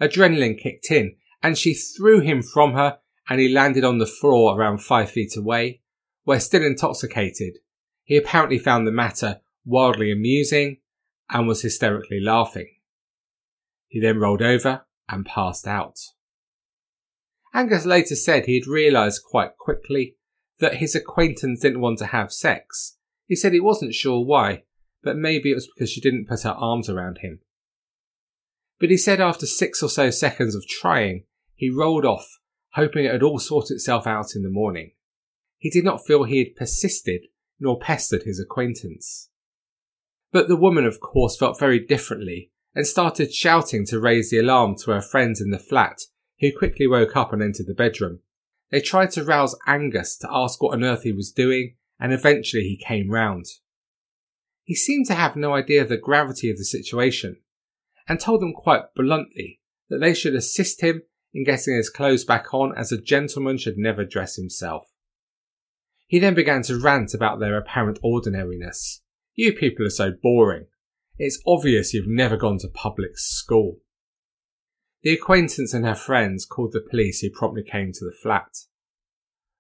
Adrenaline 0.02 0.59
kicked 0.59 0.90
in, 0.90 1.14
and 1.42 1.56
she 1.56 1.75
threw 1.75 2.21
him 2.21 2.42
from 2.42 2.73
her, 2.73 2.99
and 3.28 3.40
he 3.40 3.49
landed 3.49 3.85
on 3.85 3.99
the 3.99 4.06
floor 4.06 4.59
around 4.59 4.78
five 4.78 5.11
feet 5.11 5.37
away, 5.37 5.80
where 6.25 6.40
still 6.40 6.64
intoxicated, 6.64 7.59
he 8.02 8.16
apparently 8.16 8.59
found 8.59 8.87
the 8.87 8.92
matter 8.92 9.40
wildly 9.64 10.11
amusing 10.11 10.78
and 11.30 11.47
was 11.47 11.62
hysterically 11.62 12.21
laughing. 12.21 12.68
He 13.88 14.00
then 14.00 14.18
rolled 14.18 14.42
over 14.42 14.85
and 15.09 15.25
passed 15.25 15.66
out. 15.66 15.99
Angus 17.54 17.85
later 17.85 18.16
said 18.16 18.47
he 18.47 18.54
had 18.54 18.66
realised 18.66 19.23
quite 19.23 19.56
quickly 19.56 20.16
that 20.59 20.76
his 20.76 20.94
acquaintance 20.94 21.61
didn't 21.61 21.80
want 21.80 21.99
to 21.99 22.06
have 22.06 22.32
sex. 22.32 22.97
He 23.26 23.37
said 23.37 23.52
he 23.52 23.61
wasn't 23.61 23.94
sure 23.94 24.25
why, 24.25 24.64
but 25.02 25.16
maybe 25.16 25.50
it 25.50 25.54
was 25.54 25.68
because 25.68 25.90
she 25.90 26.00
didn't 26.00 26.28
put 26.28 26.42
her 26.42 26.50
arms 26.50 26.88
around 26.88 27.18
him. 27.18 27.40
But 28.82 28.90
he 28.90 28.96
said 28.96 29.20
after 29.20 29.46
six 29.46 29.80
or 29.80 29.88
so 29.88 30.10
seconds 30.10 30.56
of 30.56 30.66
trying, 30.66 31.22
he 31.54 31.70
rolled 31.70 32.04
off, 32.04 32.40
hoping 32.72 33.04
it 33.04 33.12
had 33.12 33.22
all 33.22 33.38
sorted 33.38 33.76
itself 33.76 34.08
out 34.08 34.34
in 34.34 34.42
the 34.42 34.50
morning. 34.50 34.94
He 35.56 35.70
did 35.70 35.84
not 35.84 36.04
feel 36.04 36.24
he 36.24 36.40
had 36.40 36.56
persisted 36.56 37.26
nor 37.60 37.78
pestered 37.78 38.24
his 38.24 38.40
acquaintance. 38.40 39.30
But 40.32 40.48
the 40.48 40.56
woman, 40.56 40.84
of 40.84 40.98
course, 40.98 41.36
felt 41.36 41.60
very 41.60 41.78
differently 41.78 42.50
and 42.74 42.84
started 42.84 43.32
shouting 43.32 43.86
to 43.86 44.00
raise 44.00 44.30
the 44.30 44.40
alarm 44.40 44.74
to 44.78 44.90
her 44.90 45.00
friends 45.00 45.40
in 45.40 45.50
the 45.50 45.60
flat, 45.60 46.00
who 46.40 46.50
quickly 46.50 46.88
woke 46.88 47.14
up 47.14 47.32
and 47.32 47.40
entered 47.40 47.68
the 47.68 47.74
bedroom. 47.74 48.18
They 48.72 48.80
tried 48.80 49.12
to 49.12 49.22
rouse 49.22 49.54
Angus 49.64 50.16
to 50.16 50.28
ask 50.28 50.60
what 50.60 50.74
on 50.74 50.82
earth 50.82 51.04
he 51.04 51.12
was 51.12 51.30
doing, 51.30 51.76
and 52.00 52.12
eventually 52.12 52.64
he 52.64 52.84
came 52.84 53.12
round. 53.12 53.46
He 54.64 54.74
seemed 54.74 55.06
to 55.06 55.14
have 55.14 55.36
no 55.36 55.54
idea 55.54 55.82
of 55.82 55.88
the 55.88 55.96
gravity 55.96 56.50
of 56.50 56.58
the 56.58 56.64
situation, 56.64 57.36
and 58.09 58.21
told 58.21 58.40
them 58.40 58.52
quite 58.52 58.94
bluntly 58.94 59.61
that 59.88 59.99
they 59.99 60.14
should 60.14 60.35
assist 60.35 60.80
him 60.80 61.02
in 61.35 61.44
getting 61.44 61.75
his 61.75 61.90
clothes 61.90 62.25
back 62.25 62.52
on 62.52 62.76
as 62.76 62.92
a 62.92 63.00
gentleman 63.00 63.59
should 63.59 63.78
never 63.78 64.04
dress 64.04 64.37
himself. 64.37 64.88
He 66.06 66.18
then 66.18 66.35
began 66.35 66.62
to 66.64 66.78
rant 66.78 67.14
about 67.14 67.40
their 67.40 67.56
apparent 67.56 67.99
ordinariness. 68.02 69.02
You 69.35 69.52
people 69.54 69.87
are 69.87 69.90
so 69.90 70.12
boring. 70.12 70.66
It's 71.18 71.42
obvious 71.47 71.94
you've 71.94 72.06
never 72.06 72.37
gone 72.37 72.59
to 72.59 72.68
public 72.68 73.16
school. 73.16 73.78
The 75.02 75.12
acquaintance 75.12 75.75
and 75.75 75.85
her 75.85 75.94
friends 75.94 76.44
called 76.44 76.73
the 76.73 76.87
police 76.88 77.21
who 77.21 77.30
promptly 77.30 77.64
came 77.64 77.92
to 77.92 78.04
the 78.04 78.14
flat. 78.23 78.50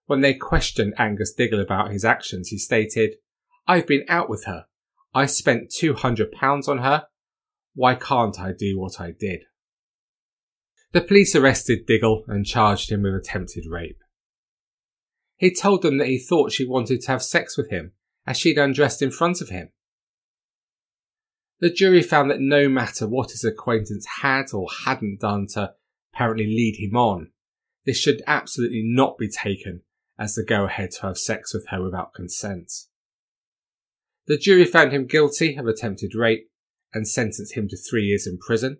When 0.06 0.20
they 0.20 0.34
questioned 0.34 0.94
Angus 0.98 1.32
Diggle 1.32 1.60
about 1.60 1.90
his 1.90 2.04
actions, 2.04 2.48
he 2.48 2.58
stated, 2.58 3.14
I've 3.66 3.86
been 3.86 4.04
out 4.08 4.28
with 4.28 4.44
her. 4.44 4.66
I 5.14 5.26
spent 5.26 5.70
£200 5.70 6.68
on 6.68 6.78
her. 6.78 7.06
Why 7.74 7.94
can't 7.94 8.38
I 8.38 8.52
do 8.52 8.78
what 8.78 9.00
I 9.00 9.12
did? 9.12 9.44
The 10.92 11.00
police 11.00 11.34
arrested 11.34 11.86
Diggle 11.86 12.24
and 12.28 12.44
charged 12.44 12.90
him 12.90 13.02
with 13.02 13.14
attempted 13.14 13.64
rape. 13.66 13.98
He 15.36 15.54
told 15.54 15.82
them 15.82 15.98
that 15.98 16.08
he 16.08 16.18
thought 16.18 16.52
she 16.52 16.66
wanted 16.66 17.00
to 17.00 17.10
have 17.12 17.22
sex 17.22 17.56
with 17.56 17.70
him 17.70 17.92
as 18.26 18.38
she'd 18.38 18.58
undressed 18.58 19.02
in 19.02 19.10
front 19.10 19.40
of 19.40 19.48
him. 19.48 19.70
The 21.60 21.70
jury 21.70 22.02
found 22.02 22.30
that 22.30 22.40
no 22.40 22.68
matter 22.68 23.08
what 23.08 23.30
his 23.30 23.44
acquaintance 23.44 24.06
had 24.20 24.52
or 24.52 24.68
hadn't 24.84 25.20
done 25.20 25.46
to 25.54 25.74
apparently 26.12 26.46
lead 26.46 26.76
him 26.78 26.96
on, 26.96 27.30
this 27.86 27.98
should 27.98 28.22
absolutely 28.26 28.82
not 28.84 29.18
be 29.18 29.28
taken 29.28 29.82
as 30.18 30.34
the 30.34 30.44
go 30.44 30.66
ahead 30.66 30.90
to 30.92 31.02
have 31.02 31.18
sex 31.18 31.54
with 31.54 31.66
her 31.68 31.82
without 31.82 32.14
consent. 32.14 32.70
The 34.26 34.38
jury 34.38 34.64
found 34.64 34.92
him 34.92 35.06
guilty 35.06 35.56
of 35.56 35.66
attempted 35.66 36.14
rape 36.14 36.48
and 36.94 37.06
sentenced 37.08 37.54
him 37.54 37.68
to 37.68 37.76
three 37.76 38.04
years 38.04 38.26
in 38.26 38.38
prison, 38.38 38.78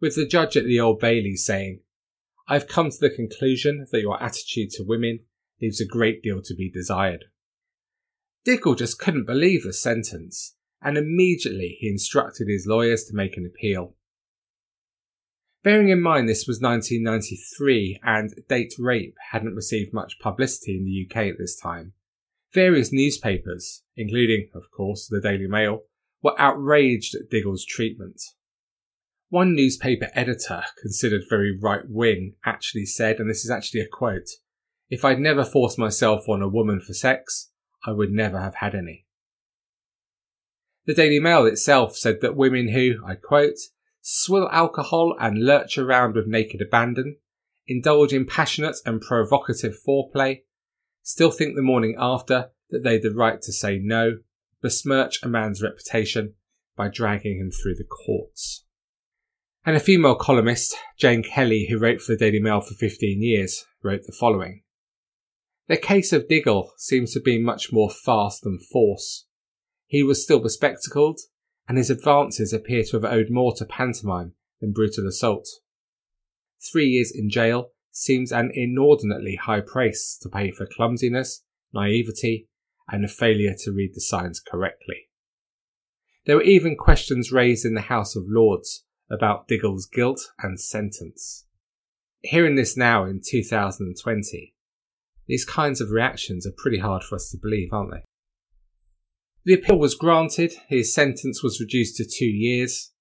with 0.00 0.16
the 0.16 0.26
judge 0.26 0.56
at 0.56 0.64
the 0.64 0.80
Old 0.80 1.00
Bailey 1.00 1.36
saying, 1.36 1.80
I've 2.48 2.68
come 2.68 2.90
to 2.90 2.98
the 2.98 3.10
conclusion 3.10 3.86
that 3.92 4.00
your 4.00 4.20
attitude 4.22 4.70
to 4.70 4.84
women 4.84 5.20
leaves 5.60 5.80
a 5.80 5.86
great 5.86 6.22
deal 6.22 6.42
to 6.42 6.54
be 6.54 6.70
desired. 6.70 7.26
Diggle 8.44 8.74
just 8.74 8.98
couldn't 8.98 9.26
believe 9.26 9.62
the 9.62 9.72
sentence 9.72 10.56
and 10.82 10.96
immediately 10.96 11.76
he 11.78 11.88
instructed 11.88 12.48
his 12.48 12.66
lawyers 12.66 13.04
to 13.04 13.14
make 13.14 13.36
an 13.36 13.46
appeal. 13.46 13.94
Bearing 15.62 15.90
in 15.90 16.00
mind 16.00 16.28
this 16.28 16.46
was 16.46 16.60
1993 16.60 18.00
and 18.02 18.32
date 18.48 18.74
rape 18.78 19.14
hadn't 19.30 19.54
received 19.54 19.92
much 19.92 20.18
publicity 20.18 20.76
in 20.76 20.84
the 20.84 21.06
UK 21.06 21.28
at 21.28 21.38
this 21.38 21.54
time, 21.54 21.92
various 22.54 22.92
newspapers, 22.92 23.82
including, 23.94 24.48
of 24.54 24.70
course, 24.74 25.06
the 25.06 25.20
Daily 25.20 25.46
Mail, 25.46 25.82
were 26.22 26.38
outraged 26.40 27.14
at 27.14 27.30
Diggle's 27.30 27.64
treatment. 27.64 28.20
One 29.28 29.54
newspaper 29.54 30.08
editor, 30.14 30.64
considered 30.80 31.22
very 31.28 31.56
right 31.56 31.88
wing, 31.88 32.34
actually 32.44 32.86
said, 32.86 33.20
and 33.20 33.30
this 33.30 33.44
is 33.44 33.50
actually 33.50 33.80
a 33.80 33.88
quote, 33.88 34.28
If 34.88 35.04
I'd 35.04 35.20
never 35.20 35.44
forced 35.44 35.78
myself 35.78 36.28
on 36.28 36.42
a 36.42 36.48
woman 36.48 36.80
for 36.80 36.94
sex, 36.94 37.50
I 37.86 37.92
would 37.92 38.10
never 38.10 38.40
have 38.40 38.56
had 38.56 38.74
any. 38.74 39.06
The 40.86 40.94
Daily 40.94 41.20
Mail 41.20 41.46
itself 41.46 41.96
said 41.96 42.20
that 42.20 42.36
women 42.36 42.68
who, 42.68 42.96
I 43.06 43.14
quote, 43.14 43.58
swill 44.00 44.48
alcohol 44.50 45.14
and 45.20 45.44
lurch 45.44 45.78
around 45.78 46.16
with 46.16 46.26
naked 46.26 46.60
abandon, 46.60 47.18
indulge 47.68 48.12
in 48.12 48.26
passionate 48.26 48.76
and 48.84 49.00
provocative 49.00 49.76
foreplay, 49.86 50.42
still 51.02 51.30
think 51.30 51.54
the 51.54 51.62
morning 51.62 51.94
after 51.98 52.50
that 52.70 52.82
they'd 52.82 53.02
the 53.02 53.14
right 53.14 53.40
to 53.42 53.52
say 53.52 53.78
no, 53.78 54.18
besmirch 54.62 55.22
a 55.22 55.28
man's 55.28 55.62
reputation 55.62 56.34
by 56.76 56.88
dragging 56.88 57.38
him 57.38 57.50
through 57.50 57.74
the 57.74 57.84
courts. 57.84 58.64
And 59.64 59.76
a 59.76 59.80
female 59.80 60.14
columnist, 60.14 60.74
Jane 60.98 61.22
Kelly, 61.22 61.66
who 61.68 61.78
wrote 61.78 62.00
for 62.00 62.12
the 62.12 62.18
Daily 62.18 62.40
Mail 62.40 62.60
for 62.60 62.74
15 62.74 63.22
years, 63.22 63.66
wrote 63.82 64.02
the 64.06 64.16
following. 64.18 64.62
The 65.68 65.76
case 65.76 66.12
of 66.12 66.28
Diggle 66.28 66.72
seems 66.76 67.12
to 67.12 67.20
be 67.20 67.38
much 67.38 67.72
more 67.72 67.90
fast 67.90 68.42
than 68.42 68.58
force. 68.58 69.26
He 69.86 70.02
was 70.02 70.22
still 70.22 70.40
bespectacled, 70.40 71.20
and 71.68 71.78
his 71.78 71.90
advances 71.90 72.52
appear 72.52 72.82
to 72.84 72.96
have 72.96 73.04
owed 73.04 73.30
more 73.30 73.54
to 73.56 73.64
pantomime 73.64 74.32
than 74.60 74.72
brutal 74.72 75.06
assault. 75.06 75.46
Three 76.60 76.86
years 76.86 77.12
in 77.14 77.30
jail 77.30 77.70
seems 77.92 78.32
an 78.32 78.50
inordinately 78.54 79.36
high 79.36 79.60
price 79.60 80.18
to 80.22 80.28
pay 80.28 80.50
for 80.50 80.66
clumsiness, 80.66 81.44
naivety, 81.72 82.48
and 82.90 83.04
a 83.04 83.08
failure 83.08 83.54
to 83.60 83.72
read 83.72 83.94
the 83.94 84.00
signs 84.00 84.40
correctly. 84.40 85.08
There 86.26 86.36
were 86.36 86.42
even 86.42 86.76
questions 86.76 87.32
raised 87.32 87.64
in 87.64 87.74
the 87.74 87.82
House 87.82 88.14
of 88.14 88.24
Lords 88.26 88.84
about 89.10 89.48
Diggle's 89.48 89.86
guilt 89.86 90.32
and 90.40 90.60
sentence. 90.60 91.46
Hearing 92.22 92.54
this 92.54 92.76
now 92.76 93.04
in 93.04 93.20
2020, 93.24 94.54
these 95.26 95.44
kinds 95.44 95.80
of 95.80 95.90
reactions 95.90 96.46
are 96.46 96.52
pretty 96.56 96.78
hard 96.78 97.02
for 97.02 97.14
us 97.14 97.30
to 97.30 97.38
believe, 97.38 97.72
aren't 97.72 97.92
they? 97.92 98.04
The 99.44 99.54
appeal 99.54 99.78
was 99.78 99.94
granted, 99.94 100.52
his 100.68 100.94
sentence 100.94 101.42
was 101.42 101.60
reduced 101.60 101.96
to 101.96 102.04
two 102.04 102.26
years, 102.26 102.92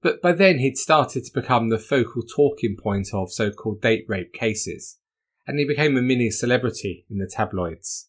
but 0.00 0.22
by 0.22 0.32
then 0.32 0.58
he'd 0.58 0.78
started 0.78 1.24
to 1.24 1.32
become 1.34 1.68
the 1.68 1.78
focal 1.78 2.22
talking 2.22 2.76
point 2.80 3.08
of 3.12 3.30
so 3.30 3.50
called 3.50 3.82
date 3.82 4.04
rape 4.08 4.32
cases, 4.32 4.98
and 5.46 5.58
he 5.58 5.66
became 5.66 5.96
a 5.96 6.02
mini 6.02 6.30
celebrity 6.30 7.04
in 7.10 7.18
the 7.18 7.30
tabloids. 7.30 8.08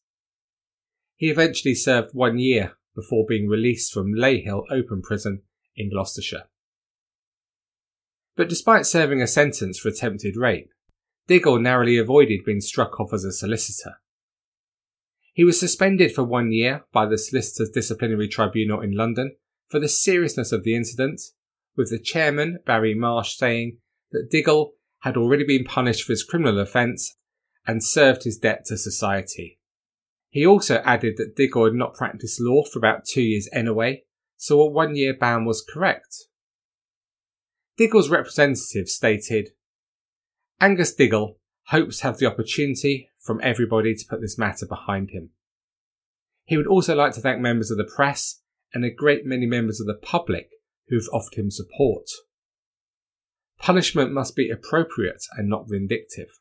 He 1.17 1.29
eventually 1.29 1.75
served 1.75 2.13
one 2.13 2.39
year 2.39 2.77
before 2.95 3.25
being 3.27 3.49
released 3.49 3.91
from 3.91 4.13
Leyhill 4.13 4.63
Open 4.71 5.01
Prison 5.01 5.41
in 5.75 5.89
Gloucestershire. 5.89 6.43
But 8.35 8.49
despite 8.49 8.85
serving 8.85 9.21
a 9.21 9.27
sentence 9.27 9.77
for 9.77 9.89
attempted 9.89 10.37
rape, 10.37 10.69
Diggle 11.27 11.59
narrowly 11.59 11.97
avoided 11.97 12.45
being 12.45 12.61
struck 12.61 12.99
off 12.99 13.13
as 13.13 13.25
a 13.25 13.31
solicitor 13.31 13.95
he 15.37 15.43
was 15.43 15.59
suspended 15.59 16.15
for 16.15 16.23
one 16.23 16.51
year 16.51 16.83
by 16.91 17.05
the 17.05 17.15
Solicitors 17.15 17.69
Disciplinary 17.69 18.27
Tribunal 18.27 18.81
in 18.81 18.93
London 18.93 19.35
for 19.69 19.79
the 19.79 19.87
seriousness 19.87 20.51
of 20.51 20.63
the 20.63 20.75
incident, 20.75 21.21
with 21.75 21.91
the 21.91 21.99
chairman, 21.99 22.57
Barry 22.65 22.95
Marsh, 22.95 23.37
saying 23.37 23.77
that 24.09 24.31
Diggle 24.31 24.73
had 25.01 25.15
already 25.15 25.43
been 25.45 25.63
punished 25.63 26.05
for 26.05 26.13
his 26.13 26.23
criminal 26.23 26.59
offence 26.59 27.17
and 27.67 27.83
served 27.83 28.23
his 28.23 28.39
debt 28.39 28.65
to 28.65 28.79
society. 28.79 29.56
He 30.29 30.45
also 30.45 30.81
added 30.85 31.15
that 31.17 31.35
Diggle 31.35 31.65
had 31.65 31.73
not 31.73 31.93
practiced 31.93 32.41
law 32.41 32.63
for 32.63 32.79
about 32.79 33.05
two 33.05 33.21
years 33.21 33.49
anyway, 33.51 34.03
so 34.35 34.61
a 34.61 34.69
one 34.69 34.95
year 34.95 35.13
ban 35.13 35.45
was 35.45 35.65
correct. 35.67 36.25
Diggle's 37.77 38.09
representative 38.09 38.89
stated 38.89 39.49
Angus 40.59 40.93
Diggle 40.93 41.37
hopes 41.67 41.99
to 41.99 42.03
have 42.05 42.17
the 42.17 42.25
opportunity 42.25 43.09
from 43.19 43.39
everybody 43.43 43.93
to 43.93 44.05
put 44.09 44.21
this 44.21 44.37
matter 44.37 44.65
behind 44.65 45.11
him. 45.11 45.29
He 46.45 46.57
would 46.57 46.67
also 46.67 46.95
like 46.95 47.13
to 47.13 47.21
thank 47.21 47.39
members 47.39 47.69
of 47.69 47.77
the 47.77 47.89
press 47.95 48.41
and 48.73 48.83
a 48.83 48.89
great 48.89 49.25
many 49.25 49.45
members 49.45 49.79
of 49.79 49.87
the 49.87 49.93
public 49.93 50.49
who've 50.87 51.07
offered 51.13 51.35
him 51.35 51.51
support. 51.51 52.09
Punishment 53.59 54.11
must 54.11 54.35
be 54.35 54.49
appropriate 54.49 55.23
and 55.37 55.49
not 55.49 55.69
vindictive. 55.69 56.39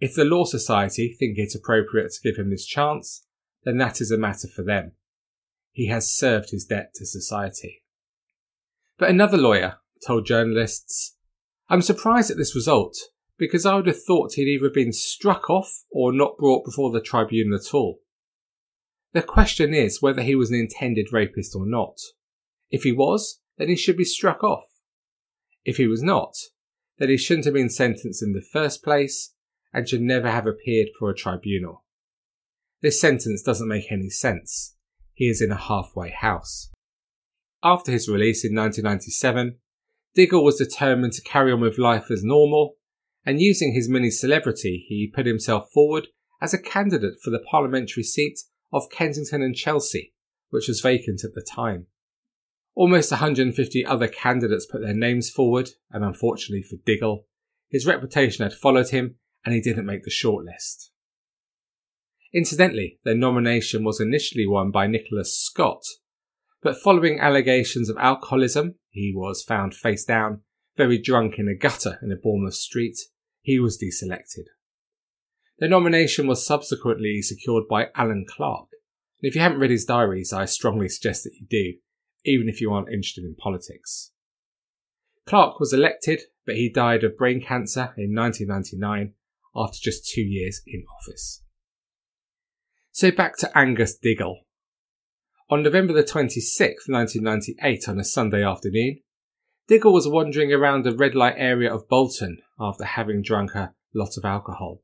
If 0.00 0.14
the 0.14 0.24
Law 0.24 0.44
Society 0.44 1.16
think 1.18 1.38
it 1.38 1.54
appropriate 1.54 2.12
to 2.12 2.20
give 2.22 2.38
him 2.38 2.50
this 2.50 2.66
chance, 2.66 3.26
then 3.64 3.78
that 3.78 4.00
is 4.00 4.10
a 4.10 4.18
matter 4.18 4.48
for 4.48 4.62
them. 4.62 4.92
He 5.72 5.88
has 5.88 6.12
served 6.12 6.50
his 6.50 6.64
debt 6.64 6.92
to 6.94 7.06
society. 7.06 7.82
But 8.96 9.10
another 9.10 9.36
lawyer 9.36 9.78
told 10.06 10.26
journalists, 10.26 11.16
I'm 11.68 11.82
surprised 11.82 12.30
at 12.30 12.36
this 12.36 12.54
result 12.54 12.96
because 13.36 13.66
I 13.66 13.74
would 13.76 13.86
have 13.86 14.02
thought 14.02 14.34
he'd 14.34 14.48
either 14.48 14.70
been 14.70 14.92
struck 14.92 15.50
off 15.50 15.84
or 15.90 16.12
not 16.12 16.38
brought 16.38 16.64
before 16.64 16.90
the 16.90 17.00
tribunal 17.00 17.58
at 17.58 17.74
all. 17.74 18.00
The 19.12 19.22
question 19.22 19.72
is 19.72 20.02
whether 20.02 20.22
he 20.22 20.34
was 20.34 20.50
an 20.50 20.56
intended 20.56 21.12
rapist 21.12 21.54
or 21.54 21.66
not. 21.66 21.98
If 22.70 22.82
he 22.82 22.92
was, 22.92 23.40
then 23.56 23.68
he 23.68 23.76
should 23.76 23.96
be 23.96 24.04
struck 24.04 24.44
off. 24.44 24.64
If 25.64 25.76
he 25.76 25.86
was 25.86 26.02
not, 26.02 26.34
then 26.98 27.08
he 27.08 27.16
shouldn't 27.16 27.44
have 27.44 27.54
been 27.54 27.70
sentenced 27.70 28.22
in 28.22 28.32
the 28.32 28.42
first 28.42 28.82
place 28.82 29.34
and 29.72 29.88
should 29.88 30.00
never 30.00 30.30
have 30.30 30.46
appeared 30.46 30.88
for 30.98 31.10
a 31.10 31.14
tribunal. 31.14 31.84
This 32.80 33.00
sentence 33.00 33.42
doesn't 33.42 33.68
make 33.68 33.90
any 33.90 34.10
sense. 34.10 34.76
He 35.14 35.28
is 35.28 35.42
in 35.42 35.50
a 35.50 35.56
halfway 35.56 36.10
house. 36.10 36.70
After 37.62 37.90
his 37.90 38.08
release 38.08 38.44
in 38.44 38.54
1997, 38.54 39.56
Diggle 40.14 40.44
was 40.44 40.56
determined 40.56 41.12
to 41.14 41.22
carry 41.22 41.52
on 41.52 41.60
with 41.60 41.78
life 41.78 42.10
as 42.10 42.22
normal, 42.22 42.76
and 43.26 43.40
using 43.40 43.72
his 43.72 43.88
mini 43.88 44.10
celebrity, 44.10 44.84
he 44.88 45.12
put 45.12 45.26
himself 45.26 45.70
forward 45.72 46.08
as 46.40 46.54
a 46.54 46.62
candidate 46.62 47.14
for 47.22 47.30
the 47.30 47.44
parliamentary 47.50 48.04
seat 48.04 48.38
of 48.72 48.90
Kensington 48.90 49.42
and 49.42 49.56
Chelsea, 49.56 50.14
which 50.50 50.68
was 50.68 50.80
vacant 50.80 51.24
at 51.24 51.34
the 51.34 51.42
time. 51.42 51.86
Almost 52.74 53.10
150 53.10 53.84
other 53.84 54.06
candidates 54.06 54.66
put 54.66 54.82
their 54.82 54.94
names 54.94 55.30
forward, 55.30 55.70
and 55.90 56.04
unfortunately 56.04 56.62
for 56.62 56.76
Diggle, 56.86 57.26
his 57.68 57.86
reputation 57.86 58.44
had 58.44 58.52
followed 58.52 58.90
him 58.90 59.16
and 59.48 59.54
he 59.54 59.62
didn't 59.62 59.86
make 59.86 60.04
the 60.04 60.10
shortlist. 60.10 60.90
Incidentally, 62.34 62.98
their 63.02 63.16
nomination 63.16 63.82
was 63.82 63.98
initially 63.98 64.46
won 64.46 64.70
by 64.70 64.86
Nicholas 64.86 65.34
Scott, 65.38 65.80
but 66.62 66.76
following 66.76 67.18
allegations 67.18 67.88
of 67.88 67.96
alcoholism, 67.96 68.74
he 68.90 69.10
was 69.16 69.42
found 69.42 69.74
face 69.74 70.04
down, 70.04 70.42
very 70.76 71.00
drunk 71.00 71.38
in 71.38 71.48
a 71.48 71.54
gutter 71.54 71.98
in 72.02 72.12
a 72.12 72.16
Bournemouth 72.16 72.56
street, 72.56 72.98
he 73.40 73.58
was 73.58 73.82
deselected. 73.82 74.44
The 75.58 75.66
nomination 75.66 76.26
was 76.26 76.44
subsequently 76.44 77.22
secured 77.22 77.64
by 77.70 77.86
Alan 77.94 78.26
Clark, 78.28 78.68
and 79.22 79.30
if 79.30 79.34
you 79.34 79.40
haven't 79.40 79.60
read 79.60 79.70
his 79.70 79.86
diaries, 79.86 80.30
I 80.30 80.44
strongly 80.44 80.90
suggest 80.90 81.24
that 81.24 81.32
you 81.40 81.46
do 81.48 81.78
even 82.22 82.50
if 82.50 82.60
you 82.60 82.70
aren't 82.70 82.90
interested 82.90 83.24
in 83.24 83.34
politics. 83.34 84.10
Clark 85.26 85.58
was 85.58 85.72
elected, 85.72 86.20
but 86.44 86.56
he 86.56 86.68
died 86.68 87.02
of 87.02 87.16
brain 87.16 87.40
cancer 87.40 87.94
in 87.96 88.14
1999 88.14 89.14
after 89.58 89.78
just 89.80 90.08
two 90.08 90.22
years 90.22 90.60
in 90.66 90.84
office. 91.00 91.42
So 92.90 93.10
back 93.10 93.36
to 93.38 93.58
Angus 93.58 93.96
Diggle. 93.96 94.40
On 95.50 95.62
November 95.62 95.92
the 95.92 96.02
26th, 96.02 96.88
1998, 96.88 97.88
on 97.88 97.98
a 97.98 98.04
Sunday 98.04 98.44
afternoon, 98.44 99.00
Diggle 99.66 99.92
was 99.92 100.08
wandering 100.08 100.52
around 100.52 100.84
the 100.84 100.96
red 100.96 101.14
light 101.14 101.34
area 101.36 101.72
of 101.72 101.88
Bolton 101.88 102.38
after 102.58 102.84
having 102.84 103.22
drunk 103.22 103.54
a 103.54 103.72
lot 103.94 104.16
of 104.16 104.24
alcohol. 104.24 104.82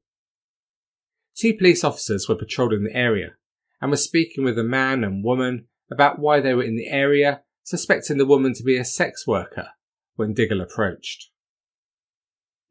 Two 1.36 1.54
police 1.54 1.82
officers 1.82 2.28
were 2.28 2.36
patrolling 2.36 2.84
the 2.84 2.96
area 2.96 3.34
and 3.80 3.90
were 3.90 3.96
speaking 3.96 4.44
with 4.44 4.58
a 4.58 4.64
man 4.64 5.02
and 5.02 5.24
woman 5.24 5.66
about 5.90 6.18
why 6.18 6.40
they 6.40 6.54
were 6.54 6.62
in 6.62 6.76
the 6.76 6.88
area, 6.88 7.42
suspecting 7.62 8.18
the 8.18 8.26
woman 8.26 8.54
to 8.54 8.62
be 8.62 8.76
a 8.76 8.84
sex 8.84 9.26
worker 9.26 9.68
when 10.16 10.32
Diggle 10.32 10.60
approached. 10.60 11.30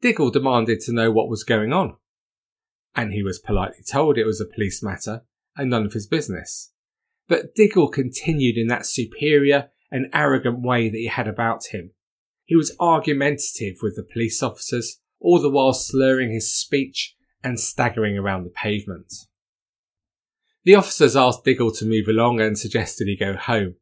Diggle 0.04 0.30
demanded 0.30 0.80
to 0.80 0.92
know 0.92 1.10
what 1.10 1.30
was 1.30 1.44
going 1.44 1.72
on, 1.72 1.96
and 2.94 3.10
he 3.10 3.22
was 3.22 3.38
politely 3.38 3.82
told 3.90 4.18
it 4.18 4.26
was 4.26 4.38
a 4.38 4.44
police 4.44 4.82
matter 4.82 5.22
and 5.56 5.70
none 5.70 5.86
of 5.86 5.94
his 5.94 6.06
business. 6.06 6.74
But 7.26 7.54
Diggle 7.54 7.88
continued 7.88 8.58
in 8.58 8.66
that 8.66 8.84
superior 8.84 9.70
and 9.90 10.10
arrogant 10.12 10.60
way 10.60 10.90
that 10.90 10.98
he 10.98 11.06
had 11.06 11.26
about 11.26 11.68
him. 11.70 11.92
He 12.44 12.54
was 12.54 12.76
argumentative 12.78 13.76
with 13.80 13.96
the 13.96 14.02
police 14.02 14.42
officers, 14.42 15.00
all 15.20 15.40
the 15.40 15.48
while 15.48 15.72
slurring 15.72 16.34
his 16.34 16.54
speech 16.54 17.16
and 17.42 17.58
staggering 17.58 18.18
around 18.18 18.44
the 18.44 18.50
pavement. 18.50 19.10
The 20.64 20.74
officers 20.74 21.16
asked 21.16 21.44
Diggle 21.44 21.72
to 21.72 21.86
move 21.86 22.08
along 22.08 22.42
and 22.42 22.58
suggested 22.58 23.08
he 23.08 23.16
go 23.16 23.36
home, 23.38 23.76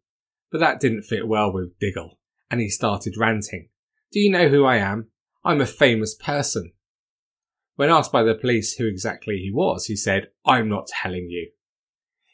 but 0.53 0.61
that 0.61 0.79
didn't 0.79 1.03
fit 1.03 1.27
well 1.27 1.53
with 1.53 1.77
Diggle, 1.81 2.21
and 2.49 2.61
he 2.61 2.69
started 2.69 3.17
ranting. 3.17 3.71
Do 4.13 4.21
you 4.21 4.31
know 4.31 4.49
who 4.49 4.65
I 4.65 4.77
am? 4.77 5.09
I'm 5.45 5.61
a 5.61 5.67
famous 5.67 6.15
person. 6.15 6.73
When 7.75 7.91
asked 7.91 8.13
by 8.13 8.23
the 8.23 8.35
police 8.35 8.75
who 8.75 8.87
exactly 8.87 9.39
he 9.39 9.51
was, 9.53 9.87
he 9.87 9.97
said, 9.97 10.29
I'm 10.45 10.69
not 10.69 10.87
telling 10.87 11.29
you. 11.31 11.51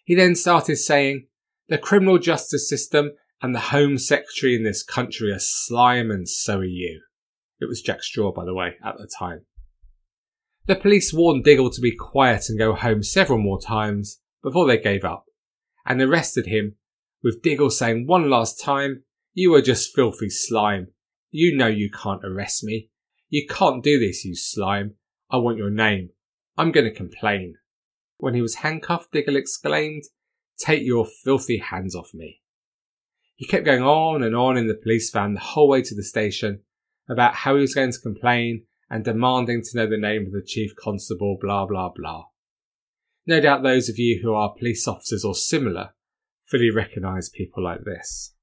He 0.04 0.14
then 0.14 0.34
started 0.34 0.76
saying, 0.76 1.26
the 1.68 1.78
criminal 1.78 2.18
justice 2.18 2.68
system 2.68 3.12
and 3.40 3.54
the 3.54 3.60
Home 3.60 3.98
Secretary 3.98 4.54
in 4.54 4.62
this 4.62 4.82
country 4.82 5.30
are 5.32 5.38
slime 5.38 6.10
and 6.10 6.28
so 6.28 6.58
are 6.58 6.64
you. 6.64 7.02
It 7.60 7.66
was 7.66 7.82
Jack 7.82 8.02
Straw, 8.02 8.32
by 8.32 8.44
the 8.44 8.54
way, 8.54 8.74
at 8.84 8.96
the 8.98 9.08
time. 9.18 9.46
The 10.66 10.76
police 10.76 11.12
warned 11.12 11.44
Diggle 11.44 11.70
to 11.70 11.80
be 11.80 11.96
quiet 11.96 12.48
and 12.48 12.58
go 12.58 12.74
home 12.74 13.02
several 13.02 13.38
more 13.38 13.60
times, 13.60 14.20
before 14.42 14.66
they 14.66 14.78
gave 14.78 15.04
up 15.04 15.24
and 15.86 16.00
arrested 16.02 16.46
him, 16.46 16.76
with 17.22 17.42
Diggle 17.42 17.70
saying 17.70 18.06
one 18.06 18.28
last 18.28 18.60
time, 18.60 19.04
You 19.32 19.54
are 19.54 19.62
just 19.62 19.94
filthy 19.94 20.28
slime. 20.28 20.88
You 21.30 21.56
know 21.56 21.66
you 21.68 21.90
can't 21.90 22.24
arrest 22.24 22.64
me. 22.64 22.90
You 23.28 23.46
can't 23.46 23.84
do 23.84 23.98
this, 23.98 24.24
you 24.24 24.34
slime. 24.34 24.94
I 25.30 25.36
want 25.36 25.58
your 25.58 25.70
name. 25.70 26.10
I'm 26.56 26.72
going 26.72 26.86
to 26.86 26.94
complain. 26.94 27.56
When 28.16 28.34
he 28.34 28.42
was 28.42 28.56
handcuffed, 28.56 29.12
Diggle 29.12 29.36
exclaimed, 29.36 30.04
Take 30.58 30.82
your 30.82 31.06
filthy 31.06 31.58
hands 31.58 31.94
off 31.94 32.12
me. 32.14 32.40
He 33.36 33.46
kept 33.46 33.64
going 33.64 33.82
on 33.82 34.24
and 34.24 34.34
on 34.34 34.56
in 34.56 34.66
the 34.66 34.74
police 34.74 35.10
van 35.10 35.34
the 35.34 35.40
whole 35.40 35.68
way 35.68 35.82
to 35.82 35.94
the 35.94 36.02
station 36.02 36.62
about 37.08 37.34
how 37.34 37.54
he 37.54 37.60
was 37.60 37.74
going 37.74 37.92
to 37.92 38.00
complain 38.00 38.64
and 38.90 39.04
demanding 39.04 39.62
to 39.62 39.76
know 39.76 39.88
the 39.88 39.96
name 39.96 40.26
of 40.26 40.32
the 40.32 40.42
chief 40.44 40.74
constable, 40.74 41.38
blah, 41.40 41.66
blah, 41.66 41.90
blah. 41.94 42.24
No 43.26 43.40
doubt 43.40 43.62
those 43.62 43.88
of 43.88 43.98
you 43.98 44.20
who 44.22 44.32
are 44.34 44.54
police 44.58 44.88
officers 44.88 45.24
or 45.24 45.34
similar 45.34 45.90
fully 46.46 46.70
recognise 46.70 47.28
people 47.28 47.62
like 47.62 47.84
this. 47.84 48.34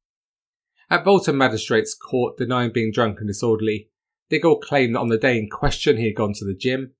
At 0.89 1.03
Bolton 1.03 1.37
Magistrates 1.37 1.95
Court, 1.95 2.37
denying 2.37 2.71
being 2.71 2.91
drunk 2.91 3.17
and 3.19 3.27
disorderly, 3.27 3.89
Diggle 4.29 4.59
claimed 4.59 4.95
that 4.95 4.99
on 4.99 5.09
the 5.09 5.17
day 5.17 5.37
in 5.37 5.49
question 5.49 5.97
he 5.97 6.05
had 6.05 6.15
gone 6.15 6.33
to 6.33 6.45
the 6.45 6.55
gym, 6.55 6.93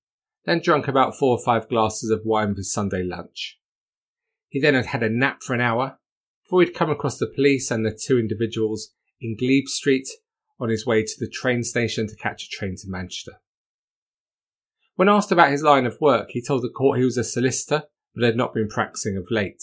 then 0.46 0.62
drunk 0.62 0.88
about 0.88 1.18
four 1.18 1.38
or 1.38 1.44
five 1.44 1.68
glasses 1.68 2.10
of 2.10 2.22
wine 2.24 2.56
for 2.56 2.64
Sunday 2.64 3.04
lunch. 3.04 3.60
He 4.48 4.60
then 4.60 4.76
had 4.76 4.88
had 4.88 5.04
a 5.04 5.10
nap 5.10 5.42
for 5.42 5.54
an 5.54 5.62
hour 5.62 6.00
before 6.44 6.62
he'd 6.62 6.76
come 6.76 6.92
across 6.92 7.18
the 7.18 7.28
police 7.28 7.72
and 7.72 7.86
the 7.86 7.92
two 7.92 8.20
individuals 8.20 8.94
in 9.20 9.36
Glebe 9.36 9.68
Street 9.68 10.08
on 10.60 10.70
his 10.70 10.86
way 10.86 11.04
to 11.04 11.14
the 11.20 11.30
train 11.30 11.64
station 11.64 12.08
to 12.08 12.16
catch 12.16 12.44
a 12.44 12.50
train 12.50 12.76
to 12.78 12.88
Manchester. 12.88 13.42
When 14.96 15.10
asked 15.10 15.32
about 15.32 15.52
his 15.52 15.64
line 15.64 15.86
of 15.86 16.00
work, 16.00 16.30
he 16.30 16.42
told 16.42 16.62
the 16.62 16.70
court 16.70 17.00
he 17.00 17.06
was 17.06 17.18
a 17.18 17.24
solicitor, 17.24 17.84
but 18.14 18.24
had 18.24 18.38
not 18.38 18.54
been 18.54 18.70
practicing 18.70 19.18
of 19.18 19.28
late. 19.30 19.62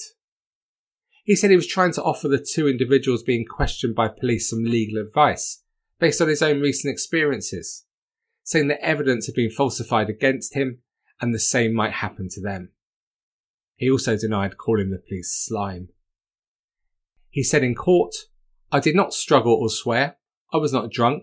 He 1.24 1.36
said 1.36 1.50
he 1.50 1.56
was 1.56 1.66
trying 1.66 1.92
to 1.92 2.02
offer 2.02 2.28
the 2.28 2.44
two 2.44 2.68
individuals 2.68 3.22
being 3.22 3.46
questioned 3.46 3.94
by 3.94 4.08
police 4.08 4.50
some 4.50 4.64
legal 4.64 5.00
advice, 5.00 5.61
based 6.02 6.20
on 6.20 6.28
his 6.28 6.42
own 6.42 6.60
recent 6.60 6.92
experiences, 6.92 7.86
saying 8.44 8.68
that 8.68 8.84
evidence 8.84 9.26
had 9.26 9.34
been 9.34 9.50
falsified 9.50 10.10
against 10.10 10.54
him 10.54 10.82
and 11.20 11.32
the 11.32 11.38
same 11.38 11.72
might 11.72 11.92
happen 11.92 12.28
to 12.28 12.42
them. 12.42 12.72
He 13.76 13.90
also 13.90 14.18
denied 14.18 14.58
calling 14.58 14.90
the 14.90 14.98
police 14.98 15.32
slime. 15.34 15.88
He 17.30 17.42
said 17.42 17.64
in 17.64 17.74
court, 17.74 18.14
I 18.70 18.80
did 18.80 18.94
not 18.94 19.14
struggle 19.14 19.54
or 19.54 19.70
swear. 19.70 20.18
I 20.52 20.58
was 20.58 20.74
not 20.74 20.90
drunk. 20.90 21.22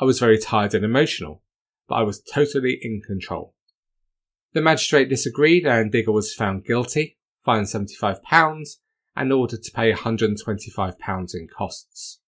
I 0.00 0.04
was 0.04 0.20
very 0.20 0.38
tired 0.38 0.74
and 0.74 0.84
emotional 0.84 1.42
but 1.90 1.96
I 1.96 2.02
was 2.04 2.22
totally 2.22 2.78
in 2.80 3.02
control. 3.04 3.52
The 4.52 4.62
magistrate 4.62 5.08
disagreed 5.08 5.66
and 5.66 5.90
Diggle 5.90 6.14
was 6.14 6.32
found 6.32 6.64
guilty, 6.64 7.18
fined 7.44 7.66
£75 7.66 8.76
and 9.16 9.32
ordered 9.32 9.64
to 9.64 9.72
pay 9.72 9.92
£125 9.92 11.34
in 11.34 11.48
costs. 11.48 12.19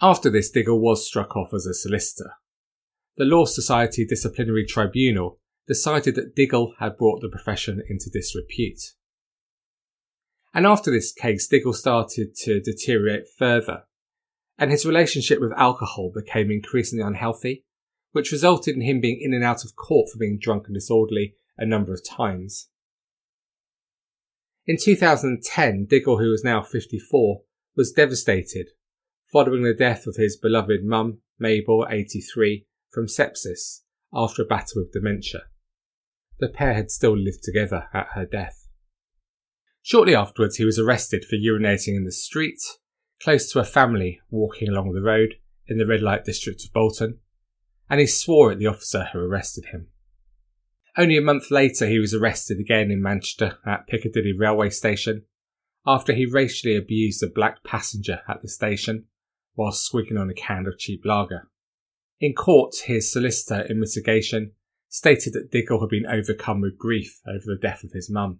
After 0.00 0.30
this, 0.30 0.50
Diggle 0.50 0.80
was 0.80 1.06
struck 1.06 1.36
off 1.36 1.52
as 1.52 1.66
a 1.66 1.74
solicitor. 1.74 2.32
The 3.16 3.24
Law 3.24 3.46
Society 3.46 4.06
Disciplinary 4.06 4.64
Tribunal 4.64 5.40
decided 5.66 6.14
that 6.14 6.36
Diggle 6.36 6.74
had 6.78 6.96
brought 6.96 7.20
the 7.20 7.28
profession 7.28 7.82
into 7.88 8.08
disrepute. 8.10 8.80
And 10.54 10.66
after 10.66 10.90
this 10.90 11.12
case, 11.12 11.46
Diggle 11.46 11.72
started 11.72 12.34
to 12.36 12.60
deteriorate 12.60 13.24
further, 13.36 13.84
and 14.56 14.70
his 14.70 14.86
relationship 14.86 15.40
with 15.40 15.52
alcohol 15.52 16.12
became 16.14 16.50
increasingly 16.50 17.04
unhealthy 17.04 17.64
which 18.12 18.32
resulted 18.32 18.74
in 18.74 18.80
him 18.80 19.00
being 19.00 19.20
in 19.20 19.34
and 19.34 19.44
out 19.44 19.64
of 19.64 19.76
court 19.76 20.08
for 20.10 20.18
being 20.18 20.38
drunk 20.40 20.64
and 20.66 20.74
disorderly 20.74 21.34
a 21.56 21.66
number 21.66 21.92
of 21.92 22.04
times. 22.04 22.68
In 24.66 24.76
2010, 24.76 25.86
Diggle, 25.86 26.18
who 26.18 26.30
was 26.30 26.44
now 26.44 26.62
54, 26.62 27.42
was 27.76 27.92
devastated 27.92 28.68
following 29.30 29.62
the 29.62 29.74
death 29.74 30.06
of 30.06 30.16
his 30.16 30.36
beloved 30.36 30.82
mum, 30.82 31.18
Mabel, 31.38 31.86
83, 31.88 32.66
from 32.90 33.06
sepsis 33.06 33.82
after 34.12 34.42
a 34.42 34.46
battle 34.46 34.82
with 34.82 34.92
dementia. 34.92 35.42
The 36.38 36.48
pair 36.48 36.74
had 36.74 36.90
still 36.90 37.16
lived 37.16 37.42
together 37.42 37.88
at 37.92 38.08
her 38.14 38.24
death. 38.24 38.66
Shortly 39.82 40.14
afterwards, 40.14 40.56
he 40.56 40.64
was 40.64 40.78
arrested 40.78 41.24
for 41.24 41.36
urinating 41.36 41.96
in 41.96 42.04
the 42.04 42.12
street, 42.12 42.60
close 43.22 43.52
to 43.52 43.60
a 43.60 43.64
family 43.64 44.20
walking 44.30 44.68
along 44.68 44.92
the 44.92 45.02
road 45.02 45.34
in 45.66 45.78
the 45.78 45.86
red 45.86 46.00
light 46.00 46.24
district 46.24 46.64
of 46.64 46.72
Bolton, 46.72 47.18
and 47.90 48.00
he 48.00 48.06
swore 48.06 48.52
at 48.52 48.58
the 48.58 48.66
officer 48.66 49.08
who 49.12 49.18
arrested 49.18 49.66
him. 49.72 49.88
Only 50.96 51.16
a 51.16 51.22
month 51.22 51.50
later, 51.50 51.86
he 51.86 51.98
was 51.98 52.14
arrested 52.14 52.58
again 52.58 52.90
in 52.90 53.02
Manchester 53.02 53.58
at 53.66 53.86
Piccadilly 53.86 54.32
railway 54.32 54.70
station 54.70 55.24
after 55.86 56.12
he 56.12 56.26
racially 56.26 56.76
abused 56.76 57.22
a 57.22 57.28
black 57.28 57.62
passenger 57.62 58.20
at 58.28 58.42
the 58.42 58.48
station 58.48 59.06
while 59.58 59.72
swigging 59.72 60.16
on 60.16 60.30
a 60.30 60.34
can 60.34 60.66
of 60.68 60.78
cheap 60.78 61.04
lager. 61.04 61.48
In 62.20 62.32
court, 62.32 62.76
his 62.84 63.10
solicitor 63.12 63.62
in 63.68 63.80
mitigation 63.80 64.52
stated 64.88 65.32
that 65.32 65.50
Diggle 65.50 65.80
had 65.80 65.88
been 65.88 66.06
overcome 66.06 66.60
with 66.60 66.78
grief 66.78 67.20
over 67.26 67.42
the 67.44 67.58
death 67.60 67.82
of 67.82 67.90
his 67.90 68.08
mum. 68.08 68.38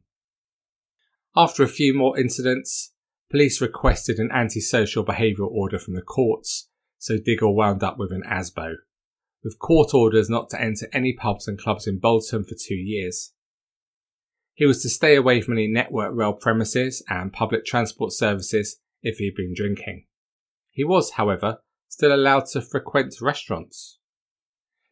After 1.34 1.64
a 1.64 1.68
few 1.68 1.92
more 1.92 2.16
incidents, 2.16 2.92
police 3.32 3.60
requested 3.60 4.20
an 4.20 4.30
antisocial 4.32 5.04
behavioural 5.04 5.50
order 5.50 5.80
from 5.80 5.94
the 5.94 6.02
courts, 6.02 6.68
so 6.98 7.18
Diggle 7.18 7.56
wound 7.56 7.82
up 7.82 7.98
with 7.98 8.12
an 8.12 8.22
ASBO, 8.22 8.76
with 9.42 9.58
court 9.58 9.92
orders 9.94 10.30
not 10.30 10.48
to 10.50 10.60
enter 10.60 10.88
any 10.92 11.12
pubs 11.12 11.48
and 11.48 11.58
clubs 11.58 11.88
in 11.88 11.98
Bolton 11.98 12.44
for 12.44 12.54
two 12.54 12.76
years. 12.76 13.32
He 14.54 14.66
was 14.66 14.82
to 14.82 14.88
stay 14.88 15.16
away 15.16 15.40
from 15.40 15.54
any 15.54 15.66
Network 15.66 16.14
Rail 16.14 16.32
premises 16.32 17.02
and 17.08 17.32
public 17.32 17.64
transport 17.64 18.12
services 18.12 18.80
if 19.02 19.18
he 19.18 19.24
had 19.24 19.34
been 19.34 19.52
drinking. 19.52 20.04
He 20.78 20.84
was, 20.84 21.10
however, 21.14 21.58
still 21.88 22.14
allowed 22.14 22.46
to 22.52 22.60
frequent 22.60 23.20
restaurants. 23.20 23.98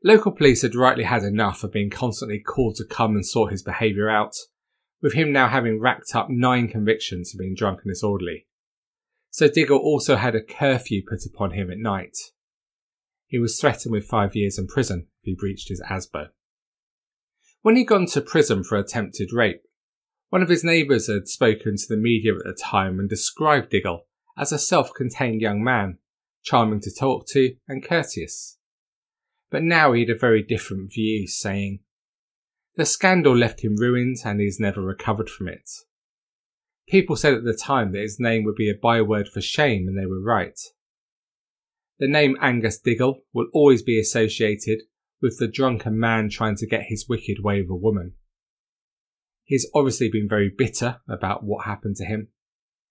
Local 0.02 0.32
police 0.32 0.62
had 0.62 0.74
rightly 0.74 1.04
had 1.04 1.22
enough 1.22 1.62
of 1.62 1.70
being 1.70 1.90
constantly 1.90 2.40
called 2.40 2.74
to 2.76 2.84
come 2.84 3.14
and 3.14 3.24
sort 3.24 3.52
his 3.52 3.62
behaviour 3.62 4.10
out, 4.10 4.34
with 5.00 5.12
him 5.12 5.30
now 5.30 5.46
having 5.46 5.78
racked 5.78 6.12
up 6.12 6.28
nine 6.28 6.66
convictions 6.66 7.30
for 7.30 7.38
being 7.38 7.54
drunk 7.54 7.82
and 7.84 7.92
disorderly. 7.92 8.48
So 9.30 9.46
Diggle 9.46 9.78
also 9.78 10.16
had 10.16 10.34
a 10.34 10.42
curfew 10.42 11.04
put 11.08 11.24
upon 11.24 11.52
him 11.52 11.70
at 11.70 11.78
night. 11.78 12.16
He 13.28 13.38
was 13.38 13.60
threatened 13.60 13.92
with 13.92 14.08
five 14.08 14.34
years 14.34 14.58
in 14.58 14.66
prison 14.66 15.06
if 15.20 15.26
he 15.26 15.36
breached 15.36 15.68
his 15.68 15.80
ASBO. 15.88 16.30
When 17.62 17.76
he'd 17.76 17.84
gone 17.84 18.06
to 18.06 18.20
prison 18.20 18.64
for 18.64 18.76
attempted 18.76 19.32
rape, 19.32 19.62
one 20.30 20.42
of 20.42 20.48
his 20.48 20.64
neighbours 20.64 21.06
had 21.06 21.28
spoken 21.28 21.76
to 21.76 21.86
the 21.88 21.96
media 21.96 22.32
at 22.32 22.42
the 22.42 22.58
time 22.60 22.98
and 22.98 23.08
described 23.08 23.70
Diggle 23.70 24.05
as 24.38 24.52
a 24.52 24.58
self 24.58 24.92
contained 24.94 25.40
young 25.40 25.62
man, 25.62 25.98
charming 26.42 26.80
to 26.80 26.94
talk 26.94 27.26
to 27.28 27.56
and 27.66 27.84
courteous. 27.84 28.58
But 29.50 29.62
now 29.62 29.92
he 29.92 30.00
had 30.00 30.10
a 30.10 30.18
very 30.18 30.42
different 30.42 30.92
view, 30.92 31.26
saying, 31.26 31.80
The 32.76 32.86
scandal 32.86 33.36
left 33.36 33.62
him 33.62 33.76
ruined 33.76 34.18
and 34.24 34.40
he's 34.40 34.60
never 34.60 34.80
recovered 34.80 35.30
from 35.30 35.48
it. 35.48 35.70
People 36.88 37.16
said 37.16 37.34
at 37.34 37.44
the 37.44 37.54
time 37.56 37.92
that 37.92 38.02
his 38.02 38.20
name 38.20 38.44
would 38.44 38.54
be 38.54 38.70
a 38.70 38.74
byword 38.80 39.28
for 39.28 39.40
shame, 39.40 39.88
and 39.88 39.98
they 39.98 40.06
were 40.06 40.22
right. 40.22 40.58
The 41.98 42.06
name 42.06 42.36
Angus 42.40 42.78
Diggle 42.78 43.22
will 43.32 43.48
always 43.52 43.82
be 43.82 43.98
associated 43.98 44.82
with 45.20 45.38
the 45.38 45.48
drunken 45.48 45.98
man 45.98 46.28
trying 46.28 46.56
to 46.56 46.66
get 46.66 46.84
his 46.88 47.08
wicked 47.08 47.42
way 47.42 47.62
with 47.62 47.70
a 47.70 47.74
woman. 47.74 48.12
He's 49.44 49.68
obviously 49.74 50.10
been 50.10 50.28
very 50.28 50.52
bitter 50.56 51.00
about 51.08 51.42
what 51.42 51.64
happened 51.64 51.96
to 51.96 52.04
him. 52.04 52.28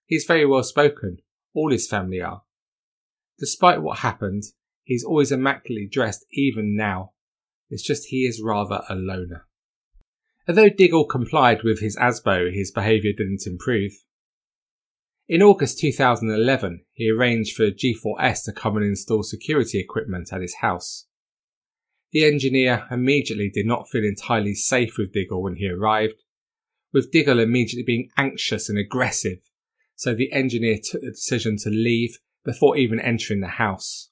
He's 0.06 0.24
very 0.24 0.44
well 0.44 0.62
spoken, 0.62 1.18
all 1.56 1.72
his 1.72 1.88
family 1.88 2.20
are. 2.20 2.42
Despite 3.38 3.82
what 3.82 3.98
happened, 3.98 4.44
he's 4.84 5.04
always 5.04 5.32
immaculately 5.32 5.88
dressed 5.90 6.24
even 6.32 6.76
now. 6.76 7.12
It's 7.70 7.82
just 7.82 8.08
he 8.08 8.26
is 8.26 8.42
rather 8.42 8.82
a 8.88 8.94
loner. 8.94 9.46
Although 10.46 10.68
Diggle 10.68 11.06
complied 11.06 11.64
with 11.64 11.80
his 11.80 11.96
ASBO, 11.96 12.54
his 12.54 12.70
behaviour 12.70 13.12
didn't 13.16 13.46
improve. 13.46 13.92
In 15.28 15.42
August 15.42 15.80
2011, 15.80 16.84
he 16.92 17.10
arranged 17.10 17.56
for 17.56 17.72
G4S 17.72 18.44
to 18.44 18.52
come 18.52 18.76
and 18.76 18.86
install 18.86 19.24
security 19.24 19.80
equipment 19.80 20.32
at 20.32 20.42
his 20.42 20.56
house. 20.60 21.06
The 22.12 22.24
engineer 22.24 22.86
immediately 22.92 23.50
did 23.52 23.66
not 23.66 23.88
feel 23.88 24.04
entirely 24.04 24.54
safe 24.54 24.96
with 24.96 25.12
Diggle 25.12 25.42
when 25.42 25.56
he 25.56 25.68
arrived, 25.68 26.22
with 26.92 27.10
Diggle 27.10 27.40
immediately 27.40 27.82
being 27.82 28.10
anxious 28.16 28.68
and 28.68 28.78
aggressive, 28.78 29.38
so 29.96 30.14
the 30.14 30.32
engineer 30.32 30.76
took 30.82 31.00
the 31.00 31.10
decision 31.10 31.56
to 31.56 31.70
leave 31.70 32.18
before 32.44 32.76
even 32.76 33.00
entering 33.00 33.40
the 33.40 33.48
house. 33.48 34.10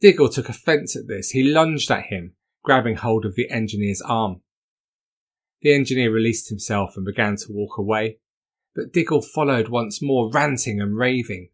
Diggle 0.00 0.28
took 0.28 0.48
offence 0.48 0.94
at 0.94 1.08
this. 1.08 1.30
He 1.30 1.42
lunged 1.42 1.90
at 1.90 2.04
him, 2.04 2.34
grabbing 2.62 2.96
hold 2.96 3.24
of 3.24 3.34
the 3.34 3.50
engineer's 3.50 4.02
arm. 4.02 4.42
The 5.62 5.72
engineer 5.74 6.12
released 6.12 6.50
himself 6.50 6.94
and 6.96 7.06
began 7.06 7.36
to 7.36 7.52
walk 7.52 7.78
away, 7.78 8.18
but 8.74 8.92
Diggle 8.92 9.22
followed 9.22 9.68
once 9.68 10.02
more, 10.02 10.30
ranting 10.30 10.80
and 10.80 10.96
raving. 10.96 11.48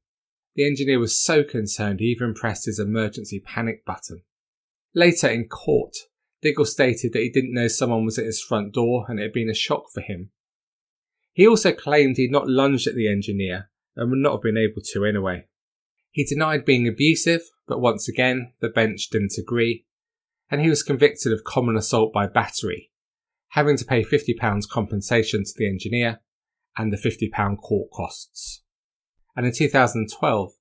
The 0.57 0.67
engineer 0.67 0.99
was 0.99 1.23
so 1.23 1.45
concerned 1.45 2.01
he 2.01 2.07
even 2.07 2.35
pressed 2.35 2.67
his 2.67 2.81
emergency 2.81 3.41
panic 3.41 3.85
button. 3.85 4.23
Later 4.95 5.29
in 5.29 5.47
court, 5.47 5.95
Diggle 6.43 6.65
stated 6.65 7.13
that 7.13 7.23
he 7.23 7.31
didn't 7.31 7.55
know 7.55 7.69
someone 7.69 8.05
was 8.05 8.19
at 8.19 8.25
his 8.25 8.43
front 8.43 8.73
door 8.73 9.07
and 9.09 9.21
it 9.21 9.23
had 9.23 9.33
been 9.33 9.51
a 9.51 9.55
shock 9.55 9.85
for 9.93 10.01
him. 10.01 10.31
He 11.41 11.49
also 11.49 11.73
claimed 11.73 12.19
he'd 12.19 12.31
not 12.31 12.51
lunged 12.51 12.87
at 12.87 12.95
the 12.95 13.09
engineer 13.11 13.71
and 13.97 14.11
would 14.11 14.19
not 14.19 14.33
have 14.33 14.43
been 14.43 14.59
able 14.59 14.83
to 14.93 15.07
anyway. 15.07 15.47
He 16.11 16.23
denied 16.23 16.67
being 16.67 16.87
abusive, 16.87 17.41
but 17.67 17.81
once 17.81 18.11
again, 18.11 18.53
the 18.61 18.69
bench 18.69 19.09
didn't 19.09 19.39
agree, 19.39 19.87
and 20.51 20.61
he 20.61 20.69
was 20.69 20.83
convicted 20.83 21.33
of 21.33 21.43
common 21.43 21.79
assault 21.79 22.13
by 22.13 22.27
battery, 22.27 22.91
having 23.53 23.79
to 23.79 23.87
pay 23.87 24.05
£50 24.05 24.69
compensation 24.69 25.43
to 25.45 25.53
the 25.57 25.67
engineer 25.67 26.21
and 26.77 26.93
the 26.93 26.99
£50 26.99 27.57
court 27.57 27.91
costs. 27.91 28.63
And 29.35 29.47
in 29.47 29.55
2012, 29.55 30.53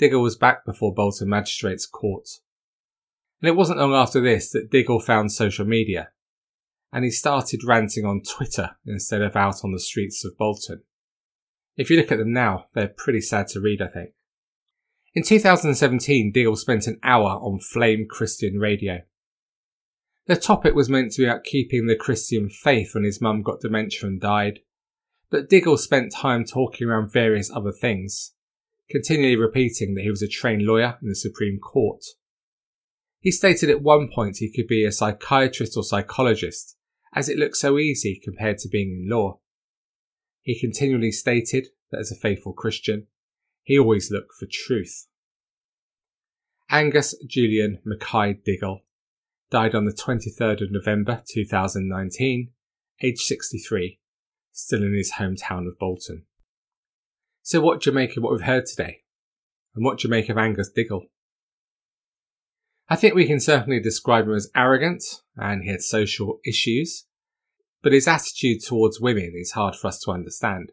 Diggle 0.00 0.20
was 0.20 0.34
back 0.34 0.64
before 0.66 0.92
Bolton 0.92 1.28
Magistrates 1.28 1.86
Court 1.86 2.26
and 3.44 3.50
it 3.50 3.56
wasn't 3.56 3.78
long 3.78 3.92
after 3.92 4.22
this 4.22 4.50
that 4.52 4.70
Diggle 4.70 5.00
found 5.00 5.30
social 5.30 5.66
media, 5.66 6.08
and 6.94 7.04
he 7.04 7.10
started 7.10 7.64
ranting 7.64 8.04
on 8.04 8.22
Twitter 8.22 8.70
instead 8.86 9.20
of 9.20 9.34
out 9.34 9.64
on 9.64 9.72
the 9.72 9.80
streets 9.80 10.24
of 10.24 10.38
Bolton. 10.38 10.84
If 11.76 11.90
you 11.90 11.96
look 11.96 12.12
at 12.12 12.18
them 12.18 12.32
now, 12.32 12.66
they're 12.72 12.86
pretty 12.86 13.20
sad 13.20 13.48
to 13.48 13.60
read, 13.60 13.82
I 13.82 13.88
think. 13.88 14.10
In 15.12 15.24
2017, 15.24 16.30
Diggle 16.30 16.54
spent 16.54 16.86
an 16.86 17.00
hour 17.02 17.30
on 17.30 17.58
Flame 17.58 18.06
Christian 18.08 18.60
Radio. 18.60 19.00
The 20.26 20.36
topic 20.36 20.74
was 20.74 20.88
meant 20.88 21.10
to 21.12 21.22
be 21.22 21.26
about 21.26 21.42
keeping 21.42 21.86
the 21.86 21.96
Christian 21.96 22.48
faith 22.48 22.94
when 22.94 23.04
his 23.04 23.20
mum 23.20 23.42
got 23.42 23.60
dementia 23.60 24.08
and 24.08 24.20
died, 24.20 24.60
but 25.30 25.50
Diggle 25.50 25.76
spent 25.78 26.12
time 26.12 26.44
talking 26.44 26.86
around 26.86 27.12
various 27.12 27.50
other 27.50 27.72
things, 27.72 28.34
continually 28.88 29.36
repeating 29.36 29.94
that 29.94 30.02
he 30.02 30.10
was 30.10 30.22
a 30.22 30.28
trained 30.28 30.62
lawyer 30.62 30.96
in 31.02 31.08
the 31.08 31.16
Supreme 31.16 31.58
Court 31.58 32.04
he 33.24 33.30
stated 33.30 33.70
at 33.70 33.80
one 33.80 34.10
point 34.14 34.36
he 34.36 34.52
could 34.52 34.66
be 34.66 34.84
a 34.84 34.92
psychiatrist 34.92 35.78
or 35.78 35.82
psychologist, 35.82 36.76
as 37.14 37.28
it 37.28 37.38
looked 37.38 37.56
so 37.56 37.78
easy 37.78 38.20
compared 38.22 38.58
to 38.58 38.68
being 38.68 38.90
in 38.90 39.08
law. 39.08 39.38
He 40.42 40.58
continually 40.58 41.12
stated 41.12 41.68
that 41.90 42.00
as 42.00 42.10
a 42.10 42.16
faithful 42.16 42.52
Christian, 42.52 43.06
he 43.62 43.78
always 43.78 44.10
looked 44.10 44.34
for 44.34 44.46
truth. 44.50 45.06
Angus 46.70 47.14
Julian 47.26 47.78
Mackay 47.84 48.40
Diggle 48.44 48.80
died 49.50 49.74
on 49.74 49.84
the 49.84 49.92
23rd 49.92 50.62
of 50.62 50.72
November 50.72 51.22
2019, 51.32 52.50
aged 53.02 53.20
63, 53.20 54.00
still 54.52 54.82
in 54.82 54.94
his 54.94 55.12
hometown 55.12 55.68
of 55.68 55.78
Bolton. 55.78 56.24
So 57.42 57.60
what 57.60 57.80
do 57.80 57.90
you 57.90 57.94
make 57.94 58.16
of 58.16 58.22
what 58.22 58.32
we've 58.32 58.40
heard 58.42 58.66
today? 58.66 59.02
And 59.74 59.84
what 59.84 59.98
do 59.98 60.08
you 60.08 60.10
make 60.10 60.28
of 60.28 60.38
Angus 60.38 60.70
Diggle? 60.70 61.06
I 62.88 62.96
think 62.96 63.14
we 63.14 63.26
can 63.26 63.40
certainly 63.40 63.80
describe 63.80 64.26
him 64.26 64.34
as 64.34 64.50
arrogant 64.54 65.02
and 65.36 65.62
he 65.62 65.70
had 65.70 65.80
social 65.80 66.40
issues, 66.46 67.06
but 67.82 67.92
his 67.92 68.06
attitude 68.06 68.62
towards 68.62 69.00
women 69.00 69.32
is 69.34 69.52
hard 69.52 69.74
for 69.74 69.88
us 69.88 69.98
to 70.00 70.10
understand. 70.10 70.72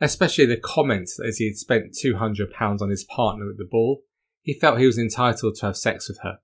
Especially 0.00 0.44
the 0.44 0.58
comment 0.58 1.08
that 1.16 1.26
as 1.26 1.38
he 1.38 1.46
had 1.46 1.56
spent 1.56 1.94
£200 1.94 2.82
on 2.82 2.90
his 2.90 3.04
partner 3.04 3.48
at 3.48 3.56
the 3.56 3.68
ball, 3.70 4.02
he 4.42 4.52
felt 4.52 4.78
he 4.78 4.86
was 4.86 4.98
entitled 4.98 5.54
to 5.56 5.66
have 5.66 5.76
sex 5.76 6.08
with 6.08 6.18
her. 6.22 6.38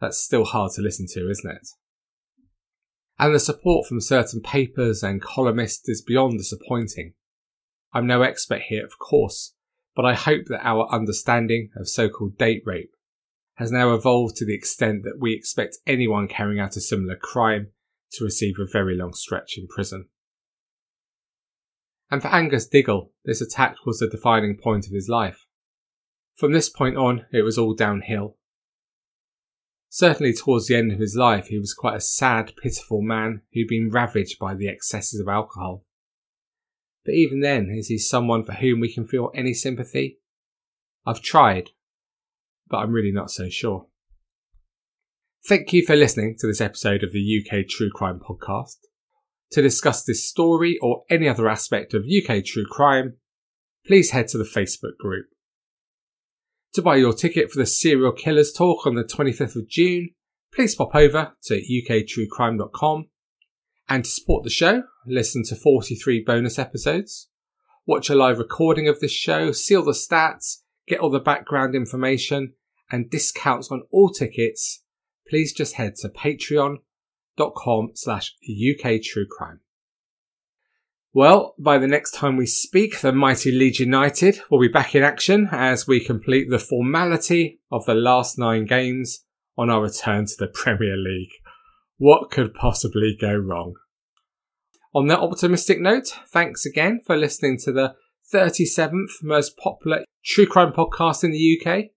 That's 0.00 0.18
still 0.18 0.44
hard 0.44 0.72
to 0.72 0.82
listen 0.82 1.06
to, 1.12 1.30
isn't 1.30 1.50
it? 1.50 1.68
And 3.18 3.34
the 3.34 3.38
support 3.38 3.86
from 3.86 4.00
certain 4.00 4.40
papers 4.40 5.02
and 5.02 5.22
columnists 5.22 5.88
is 5.88 6.02
beyond 6.02 6.38
disappointing. 6.38 7.14
I'm 7.92 8.06
no 8.06 8.22
expert 8.22 8.62
here, 8.62 8.84
of 8.84 8.98
course, 8.98 9.54
but 9.94 10.04
I 10.04 10.14
hope 10.14 10.46
that 10.46 10.66
our 10.66 10.88
understanding 10.90 11.70
of 11.76 11.88
so-called 11.88 12.38
date 12.38 12.62
rape 12.64 12.90
has 13.60 13.70
now 13.70 13.92
evolved 13.92 14.36
to 14.36 14.46
the 14.46 14.54
extent 14.54 15.02
that 15.04 15.18
we 15.20 15.34
expect 15.34 15.76
anyone 15.86 16.26
carrying 16.26 16.58
out 16.58 16.76
a 16.76 16.80
similar 16.80 17.14
crime 17.14 17.68
to 18.10 18.24
receive 18.24 18.54
a 18.58 18.64
very 18.64 18.96
long 18.96 19.12
stretch 19.12 19.58
in 19.58 19.68
prison. 19.68 20.06
And 22.10 22.22
for 22.22 22.28
Angus 22.28 22.66
Diggle, 22.66 23.12
this 23.26 23.42
attack 23.42 23.76
was 23.84 23.98
the 23.98 24.08
defining 24.08 24.56
point 24.56 24.86
of 24.86 24.94
his 24.94 25.10
life. 25.10 25.44
From 26.36 26.52
this 26.52 26.70
point 26.70 26.96
on, 26.96 27.26
it 27.32 27.42
was 27.42 27.58
all 27.58 27.74
downhill. 27.74 28.38
Certainly 29.90 30.32
towards 30.32 30.68
the 30.68 30.76
end 30.76 30.90
of 30.90 30.98
his 30.98 31.14
life, 31.14 31.48
he 31.48 31.58
was 31.58 31.74
quite 31.74 31.96
a 31.96 32.00
sad, 32.00 32.54
pitiful 32.62 33.02
man 33.02 33.42
who'd 33.52 33.68
been 33.68 33.90
ravaged 33.90 34.38
by 34.38 34.54
the 34.54 34.68
excesses 34.68 35.20
of 35.20 35.28
alcohol. 35.28 35.84
But 37.04 37.12
even 37.12 37.40
then, 37.40 37.68
is 37.76 37.88
he 37.88 37.98
someone 37.98 38.42
for 38.42 38.52
whom 38.52 38.80
we 38.80 38.90
can 38.90 39.06
feel 39.06 39.30
any 39.34 39.52
sympathy? 39.52 40.18
I've 41.04 41.20
tried, 41.20 41.70
but 42.70 42.78
I'm 42.78 42.92
really 42.92 43.12
not 43.12 43.30
so 43.30 43.48
sure. 43.48 43.86
Thank 45.46 45.72
you 45.72 45.84
for 45.84 45.96
listening 45.96 46.36
to 46.38 46.46
this 46.46 46.60
episode 46.60 47.02
of 47.02 47.12
the 47.12 47.40
UK 47.40 47.66
True 47.68 47.90
Crime 47.92 48.20
Podcast. 48.20 48.76
To 49.52 49.62
discuss 49.62 50.04
this 50.04 50.28
story 50.28 50.78
or 50.80 51.02
any 51.10 51.28
other 51.28 51.48
aspect 51.48 51.92
of 51.92 52.04
UK 52.04 52.44
true 52.44 52.66
crime, 52.70 53.16
please 53.84 54.12
head 54.12 54.28
to 54.28 54.38
the 54.38 54.44
Facebook 54.44 54.96
group. 54.98 55.26
To 56.74 56.82
buy 56.82 56.96
your 56.96 57.12
ticket 57.12 57.50
for 57.50 57.58
the 57.58 57.66
Serial 57.66 58.12
Killers 58.12 58.52
talk 58.52 58.86
on 58.86 58.94
the 58.94 59.02
25th 59.02 59.56
of 59.56 59.68
June, 59.68 60.10
please 60.54 60.76
pop 60.76 60.94
over 60.94 61.32
to 61.44 61.60
uktruecrime.com. 61.60 63.06
And 63.88 64.04
to 64.04 64.10
support 64.10 64.44
the 64.44 64.50
show, 64.50 64.84
listen 65.04 65.42
to 65.46 65.56
43 65.56 66.22
bonus 66.24 66.56
episodes, 66.56 67.28
watch 67.86 68.08
a 68.08 68.14
live 68.14 68.38
recording 68.38 68.86
of 68.86 69.00
this 69.00 69.10
show, 69.10 69.50
see 69.50 69.74
all 69.74 69.82
the 69.82 69.90
stats, 69.90 70.58
get 70.86 71.00
all 71.00 71.10
the 71.10 71.18
background 71.18 71.74
information, 71.74 72.52
and 72.90 73.10
discounts 73.10 73.70
on 73.70 73.82
all 73.90 74.10
tickets, 74.10 74.82
please 75.28 75.52
just 75.52 75.74
head 75.74 75.94
to 75.96 76.08
patreon.com 76.08 77.90
slash 77.94 78.34
uktruecrime. 78.48 79.58
Well, 81.12 81.54
by 81.58 81.78
the 81.78 81.88
next 81.88 82.12
time 82.12 82.36
we 82.36 82.46
speak, 82.46 83.00
the 83.00 83.12
mighty 83.12 83.50
Leeds 83.50 83.80
United 83.80 84.42
will 84.48 84.60
be 84.60 84.68
back 84.68 84.94
in 84.94 85.02
action 85.02 85.48
as 85.50 85.86
we 85.86 85.98
complete 85.98 86.48
the 86.50 86.58
formality 86.60 87.60
of 87.70 87.84
the 87.84 87.94
last 87.94 88.38
nine 88.38 88.64
games 88.64 89.24
on 89.58 89.70
our 89.70 89.82
return 89.82 90.26
to 90.26 90.34
the 90.38 90.46
Premier 90.46 90.96
League. 90.96 91.32
What 91.98 92.30
could 92.30 92.54
possibly 92.54 93.16
go 93.20 93.34
wrong? 93.34 93.74
On 94.94 95.08
that 95.08 95.18
optimistic 95.18 95.80
note, 95.80 96.16
thanks 96.28 96.64
again 96.64 97.00
for 97.04 97.16
listening 97.16 97.58
to 97.64 97.72
the 97.72 97.94
37th 98.32 99.22
most 99.22 99.56
popular 99.56 100.04
true 100.24 100.46
crime 100.46 100.72
podcast 100.72 101.24
in 101.24 101.32
the 101.32 101.60
UK. 101.60 101.90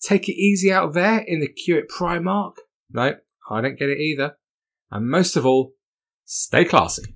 Take 0.00 0.28
it 0.28 0.34
easy 0.34 0.72
out 0.72 0.94
there 0.94 1.18
in 1.18 1.40
the 1.40 1.48
queue 1.48 1.78
at 1.78 1.88
Primark. 1.88 2.54
No, 2.90 3.14
I 3.50 3.60
don't 3.60 3.78
get 3.78 3.88
it 3.88 3.98
either. 3.98 4.36
And 4.90 5.08
most 5.08 5.36
of 5.36 5.44
all, 5.44 5.72
stay 6.24 6.64
classy. 6.64 7.15